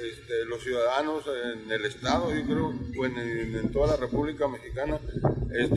este, 0.00 0.44
los 0.46 0.62
ciudadanos 0.62 1.24
en 1.26 1.70
el 1.70 1.84
Estado, 1.84 2.34
yo 2.34 2.44
creo, 2.44 2.72
en, 3.06 3.72
toda 3.72 3.88
la 3.88 3.96
República 3.96 4.48
Mexicana, 4.48 4.98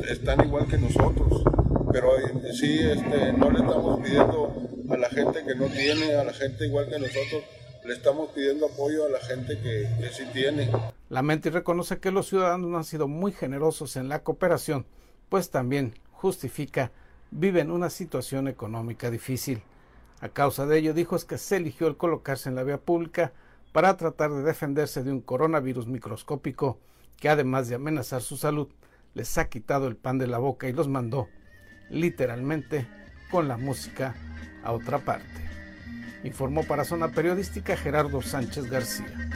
están 0.09 0.45
igual 0.45 0.67
que 0.67 0.77
nosotros. 0.77 1.43
Pero 1.91 2.11
sí, 2.53 2.79
este, 2.79 3.33
no 3.33 3.49
le 3.49 3.59
estamos 3.59 3.99
pidiendo 4.01 4.53
a 4.89 4.97
la 4.97 5.09
gente 5.09 5.43
que 5.43 5.55
no 5.55 5.65
tiene, 5.67 6.13
a 6.15 6.23
la 6.23 6.33
gente 6.33 6.65
igual 6.65 6.87
que 6.87 6.99
nosotros, 6.99 7.43
le 7.85 7.93
estamos 7.93 8.29
pidiendo 8.31 8.67
apoyo 8.67 9.05
a 9.05 9.09
la 9.09 9.19
gente 9.19 9.57
que, 9.59 9.89
que 9.99 10.09
sí 10.13 10.23
tiene. 10.33 10.69
Lamenta 11.09 11.49
y 11.49 11.51
reconoce 11.51 11.99
que 11.99 12.11
los 12.11 12.27
ciudadanos 12.27 12.69
no 12.69 12.77
han 12.77 12.83
sido 12.83 13.07
muy 13.07 13.31
generosos 13.31 13.95
en 13.95 14.09
la 14.09 14.23
cooperación, 14.23 14.85
pues 15.29 15.49
también 15.49 15.95
justifica 16.11 16.91
viven 17.31 17.71
una 17.71 17.89
situación 17.89 18.47
económica 18.47 19.11
difícil. 19.11 19.61
A 20.21 20.29
causa 20.29 20.65
de 20.65 20.79
ello, 20.79 20.93
dijo 20.93 21.15
es 21.15 21.25
que 21.25 21.37
se 21.37 21.57
eligió 21.57 21.87
el 21.87 21.97
colocarse 21.97 22.49
en 22.49 22.55
la 22.55 22.63
vía 22.63 22.77
pública 22.77 23.31
para 23.71 23.97
tratar 23.97 24.31
de 24.31 24.43
defenderse 24.43 25.03
de 25.03 25.11
un 25.11 25.21
coronavirus 25.21 25.87
microscópico 25.87 26.79
que 27.17 27.29
además 27.29 27.67
de 27.67 27.75
amenazar 27.75 28.21
su 28.21 28.37
salud, 28.37 28.69
les 29.13 29.37
ha 29.37 29.49
quitado 29.49 29.87
el 29.87 29.97
pan 29.97 30.17
de 30.17 30.27
la 30.27 30.37
boca 30.37 30.67
y 30.67 30.73
los 30.73 30.87
mandó, 30.87 31.27
literalmente, 31.89 32.87
con 33.29 33.47
la 33.47 33.57
música 33.57 34.15
a 34.63 34.71
otra 34.71 34.99
parte. 34.99 35.49
Informó 36.23 36.63
para 36.63 36.85
Zona 36.85 37.11
Periodística 37.11 37.77
Gerardo 37.77 38.21
Sánchez 38.21 38.69
García. 38.69 39.29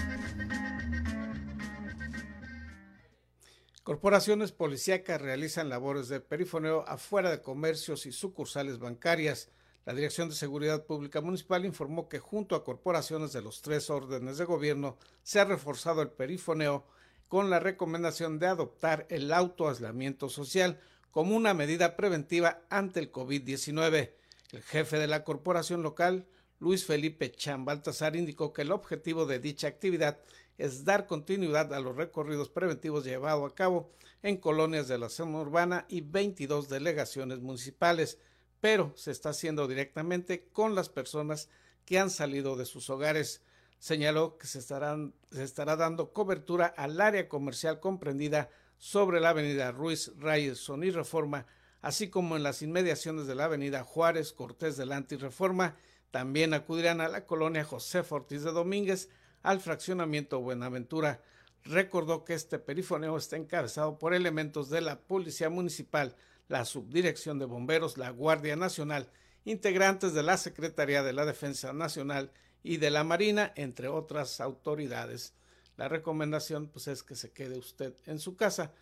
Corporaciones 3.84 4.54
policíacas 4.54 5.22
realizan 5.22 5.68
labores 5.68 6.08
de 6.08 6.22
perifoneo 6.22 6.86
afuera 6.88 7.30
de 7.30 7.42
comercios 7.42 8.06
y 8.06 8.14
sucursales 8.14 8.80
bancarias. 8.80 9.50
La 9.86 9.94
Dirección 9.94 10.30
de 10.30 10.36
Seguridad 10.36 10.86
Pública 10.86 11.20
Municipal 11.20 11.66
informó 11.66 12.08
que 12.08 12.20
junto 12.20 12.56
a 12.56 12.64
corporaciones 12.64 13.34
de 13.34 13.42
los 13.42 13.62
tres 13.62 13.90
órdenes 13.90 14.38
de 14.38 14.46
gobierno 14.46 14.98
se 15.24 15.42
ha 15.42 15.46
reforzado 15.46 16.02
el 16.02 16.10
perifoneo 16.10 16.86
con 17.28 17.50
la 17.50 17.60
recomendación 17.60 18.40
de 18.40 18.48
adoptar 18.48 19.06
el 19.10 19.34
autoaislamiento 19.34 20.30
social 20.30 20.80
como 21.12 21.36
una 21.36 21.54
medida 21.54 21.98
preventiva 21.98 22.62
ante 22.70 23.02
el 23.02 23.12
COVID-19. 23.12 24.14
El 24.54 24.62
jefe 24.64 24.98
de 25.00 25.08
la 25.08 25.26
corporación 25.26 25.84
local, 25.84 26.28
Luis 26.60 26.86
Felipe 26.86 27.32
Chan 27.32 27.66
Baltasar, 27.66 28.16
indicó 28.16 28.54
que 28.54 28.62
el 28.62 28.72
objetivo 28.72 29.26
de 29.26 29.40
dicha 29.40 29.68
actividad 29.68 30.20
es 30.58 30.86
dar 30.86 31.08
continuidad 31.08 31.74
a 31.74 31.80
los 31.82 31.96
recorridos 31.98 32.50
preventivos 32.50 33.04
llevados 33.04 33.52
a 33.52 33.56
cabo 33.56 33.92
en 34.22 34.38
colonias 34.38 34.88
de 34.88 34.98
la 34.98 35.10
zona 35.10 35.42
urbana 35.42 35.86
y 35.90 36.02
22 36.02 36.70
delegaciones 36.70 37.42
municipales, 37.42 38.18
pero 38.64 38.94
se 38.96 39.12
está 39.12 39.32
haciendo 39.32 39.68
directamente 39.68 40.48
con 40.54 40.74
las 40.74 40.88
personas 40.88 41.50
que 41.84 42.00
han 42.00 42.10
salido 42.10 42.56
de 42.56 42.64
sus 42.64 42.90
hogares. 42.90 43.42
Señaló 43.78 44.38
que 44.38 44.48
se, 44.48 44.60
estará 44.60 45.76
dando 45.76 46.14
cobertura 46.14 46.68
al 46.68 47.02
área 47.02 47.28
comercial 47.28 47.82
comprendida 47.82 48.50
sobre 48.78 49.20
la 49.20 49.32
avenida 49.32 49.74
Ruiz 49.74 50.14
Rayerson 50.18 50.86
y 50.86 50.92
Reforma, 50.92 51.46
así 51.82 52.10
como 52.10 52.38
en 52.38 52.44
las 52.44 52.62
inmediaciones 52.62 53.28
de 53.28 53.36
la 53.36 53.44
avenida 53.44 53.84
Juárez, 53.84 54.32
Cortés 54.32 54.78
delante 54.78 55.16
y 55.16 55.18
Reforma. 55.18 55.76
También 56.10 56.54
acudirán 56.54 57.02
a 57.02 57.10
la 57.10 57.26
colonia 57.26 57.66
José 57.66 58.02
Ortiz 58.10 58.44
de 58.44 58.54
Domínguez, 58.54 59.10
al 59.42 59.60
fraccionamiento 59.60 60.40
Buenaventura. 60.40 61.22
Recordó 61.66 62.24
que 62.24 62.34
este 62.34 62.60
perifoneo 62.60 63.18
está 63.18 63.36
encabezado 63.36 64.00
por 64.00 64.14
elementos 64.14 64.70
de 64.70 64.80
la 64.80 65.02
Policía 65.02 65.50
Municipal, 65.50 66.16
la 66.48 66.66
Subdirección 66.66 67.40
de 67.40 67.46
Bomberos, 67.46 67.98
la 67.98 68.10
Guardia 68.10 68.56
Nacional, 68.56 69.10
integrantes 69.46 70.14
de 70.14 70.24
la 70.24 70.38
Secretaría 70.38 71.04
de 71.04 71.14
la 71.14 71.26
Defensa 71.26 71.74
Nacional 71.74 72.32
y 72.64 72.78
de 72.78 72.92
la 72.92 73.04
Marina, 73.04 73.52
entre 73.56 73.88
otras 73.88 74.40
autoridades. 74.42 75.34
La 75.78 75.88
recomendación 75.88 76.68
pues, 76.68 76.88
es 76.88 77.04
que 77.04 77.16
se 77.16 77.32
quede 77.32 77.58
usted 77.58 77.96
en 78.06 78.20
su 78.20 78.36
casa. 78.36 78.74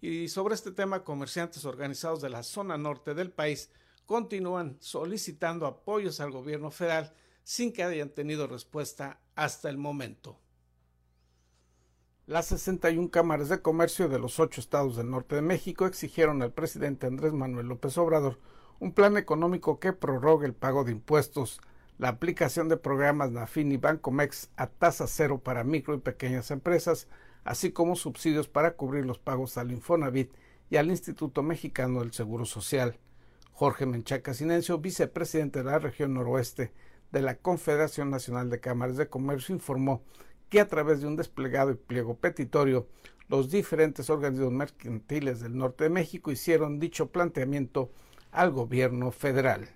Y 0.00 0.28
sobre 0.28 0.54
este 0.54 0.72
tema, 0.72 1.04
comerciantes 1.04 1.64
organizados 1.64 2.22
de 2.22 2.30
la 2.30 2.42
zona 2.42 2.78
norte 2.78 3.14
del 3.14 3.30
país 3.30 3.70
continúan 4.06 4.76
solicitando 4.80 5.66
apoyos 5.66 6.20
al 6.20 6.30
gobierno 6.30 6.70
federal 6.70 7.12
sin 7.44 7.72
que 7.72 7.82
hayan 7.82 8.10
tenido 8.10 8.46
respuesta 8.46 9.20
hasta 9.34 9.68
el 9.68 9.76
momento. 9.76 10.38
Las 12.28 12.44
61 12.48 13.10
cámaras 13.10 13.48
de 13.48 13.62
comercio 13.62 14.10
de 14.10 14.18
los 14.18 14.38
ocho 14.38 14.60
estados 14.60 14.96
del 14.96 15.08
norte 15.08 15.34
de 15.34 15.40
México 15.40 15.86
exigieron 15.86 16.42
al 16.42 16.52
presidente 16.52 17.06
Andrés 17.06 17.32
Manuel 17.32 17.68
López 17.68 17.96
Obrador 17.96 18.38
un 18.80 18.92
plan 18.92 19.16
económico 19.16 19.80
que 19.80 19.94
prorrogue 19.94 20.44
el 20.44 20.52
pago 20.52 20.84
de 20.84 20.92
impuestos, 20.92 21.58
la 21.96 22.08
aplicación 22.08 22.68
de 22.68 22.76
programas 22.76 23.30
NAFIN 23.30 23.72
y 23.72 23.78
Bancomex 23.78 24.50
a 24.56 24.66
tasa 24.66 25.06
cero 25.06 25.40
para 25.42 25.64
micro 25.64 25.94
y 25.94 26.00
pequeñas 26.00 26.50
empresas, 26.50 27.08
así 27.44 27.72
como 27.72 27.96
subsidios 27.96 28.46
para 28.46 28.72
cubrir 28.72 29.06
los 29.06 29.18
pagos 29.18 29.56
al 29.56 29.72
Infonavit 29.72 30.30
y 30.68 30.76
al 30.76 30.90
Instituto 30.90 31.42
Mexicano 31.42 32.00
del 32.00 32.12
Seguro 32.12 32.44
Social. 32.44 32.98
Jorge 33.52 33.86
Menchaca 33.86 34.34
Sinencio, 34.34 34.76
vicepresidente 34.76 35.60
de 35.60 35.70
la 35.70 35.78
región 35.78 36.12
noroeste, 36.12 36.74
de 37.10 37.22
la 37.22 37.36
Confederación 37.36 38.10
Nacional 38.10 38.50
de 38.50 38.60
Cámaras 38.60 38.98
de 38.98 39.08
Comercio 39.08 39.54
informó 39.54 40.02
que 40.48 40.60
a 40.60 40.68
través 40.68 41.00
de 41.00 41.06
un 41.06 41.16
desplegado 41.16 41.70
y 41.70 41.74
pliego 41.74 42.16
petitorio, 42.16 42.86
los 43.28 43.50
diferentes 43.50 44.08
organismos 44.08 44.52
mercantiles 44.52 45.40
del 45.40 45.56
norte 45.56 45.84
de 45.84 45.90
México 45.90 46.32
hicieron 46.32 46.78
dicho 46.78 47.10
planteamiento 47.10 47.90
al 48.32 48.50
gobierno 48.50 49.10
federal. 49.10 49.68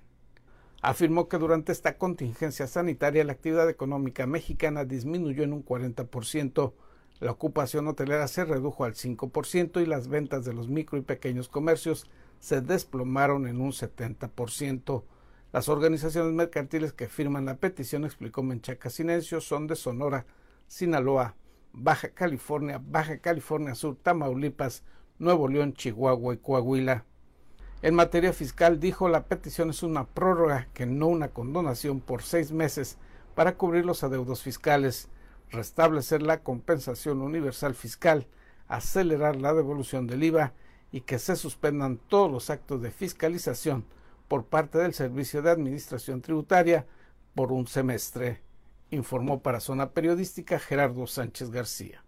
Afirmó 0.80 1.28
que 1.28 1.38
durante 1.38 1.70
esta 1.70 1.96
contingencia 1.96 2.66
sanitaria 2.66 3.24
la 3.24 3.32
actividad 3.32 3.68
económica 3.68 4.26
mexicana 4.26 4.84
disminuyó 4.84 5.44
en 5.44 5.52
un 5.52 5.64
40%, 5.64 6.72
la 7.20 7.30
ocupación 7.30 7.86
hotelera 7.86 8.26
se 8.26 8.44
redujo 8.44 8.84
al 8.84 8.94
5% 8.94 9.80
y 9.80 9.86
las 9.86 10.08
ventas 10.08 10.44
de 10.44 10.54
los 10.54 10.68
micro 10.68 10.98
y 10.98 11.02
pequeños 11.02 11.48
comercios 11.48 12.10
se 12.40 12.60
desplomaron 12.60 13.46
en 13.46 13.60
un 13.60 13.70
70%. 13.70 15.04
Las 15.52 15.68
organizaciones 15.68 16.32
mercantiles 16.32 16.92
que 16.92 17.06
firman 17.06 17.44
la 17.44 17.58
petición, 17.58 18.04
explicó 18.04 18.42
Menchaca 18.42 18.90
Silencio, 18.90 19.40
son 19.40 19.68
de 19.68 19.76
Sonora, 19.76 20.26
Sinaloa, 20.72 21.34
Baja 21.74 22.08
California, 22.14 22.80
Baja 22.82 23.18
California 23.18 23.74
Sur, 23.74 23.94
Tamaulipas, 24.02 24.82
Nuevo 25.18 25.46
León, 25.46 25.74
Chihuahua 25.74 26.32
y 26.32 26.38
Coahuila. 26.38 27.04
En 27.82 27.94
materia 27.94 28.32
fiscal, 28.32 28.80
dijo 28.80 29.06
la 29.10 29.26
petición 29.26 29.68
es 29.68 29.82
una 29.82 30.06
prórroga 30.06 30.68
que 30.72 30.86
no 30.86 31.08
una 31.08 31.28
condonación 31.28 32.00
por 32.00 32.22
seis 32.22 32.52
meses 32.52 32.96
para 33.34 33.58
cubrir 33.58 33.84
los 33.84 34.02
adeudos 34.02 34.42
fiscales, 34.42 35.10
restablecer 35.50 36.22
la 36.22 36.42
compensación 36.42 37.20
universal 37.20 37.74
fiscal, 37.74 38.26
acelerar 38.66 39.36
la 39.36 39.52
devolución 39.52 40.06
del 40.06 40.24
IVA 40.24 40.54
y 40.90 41.02
que 41.02 41.18
se 41.18 41.36
suspendan 41.36 41.98
todos 41.98 42.32
los 42.32 42.48
actos 42.48 42.80
de 42.80 42.90
fiscalización 42.90 43.84
por 44.26 44.46
parte 44.46 44.78
del 44.78 44.94
Servicio 44.94 45.42
de 45.42 45.50
Administración 45.50 46.22
Tributaria 46.22 46.86
por 47.34 47.52
un 47.52 47.66
semestre, 47.66 48.40
informó 48.92 49.42
para 49.42 49.60
Zona 49.60 49.90
Periodística 49.90 50.58
Gerardo 50.58 51.06
Sánchez 51.06 51.50
García. 51.50 52.04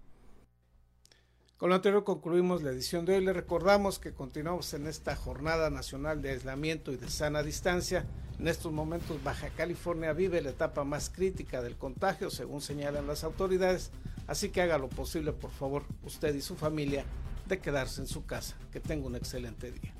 Con 1.56 1.70
lo 1.70 1.76
anterior 1.76 2.04
concluimos 2.04 2.62
la 2.62 2.70
edición 2.70 3.06
de 3.06 3.16
hoy. 3.16 3.24
Le 3.24 3.32
recordamos 3.32 3.98
que 3.98 4.12
continuamos 4.12 4.74
en 4.74 4.86
esta 4.86 5.16
jornada 5.16 5.70
nacional 5.70 6.20
de 6.20 6.32
aislamiento 6.32 6.92
y 6.92 6.96
de 6.96 7.08
sana 7.08 7.42
distancia. 7.42 8.04
En 8.38 8.48
estos 8.48 8.70
momentos 8.70 9.22
Baja 9.24 9.48
California 9.48 10.12
vive 10.12 10.42
la 10.42 10.50
etapa 10.50 10.84
más 10.84 11.08
crítica 11.08 11.62
del 11.62 11.76
contagio, 11.76 12.28
según 12.28 12.60
señalan 12.60 13.06
las 13.06 13.24
autoridades. 13.24 13.90
Así 14.26 14.50
que 14.50 14.60
haga 14.60 14.76
lo 14.76 14.90
posible, 14.90 15.32
por 15.32 15.52
favor, 15.52 15.84
usted 16.02 16.34
y 16.34 16.42
su 16.42 16.54
familia, 16.54 17.06
de 17.46 17.60
quedarse 17.60 18.02
en 18.02 18.08
su 18.08 18.26
casa. 18.26 18.56
Que 18.70 18.80
tenga 18.80 19.06
un 19.06 19.16
excelente 19.16 19.72
día. 19.72 19.94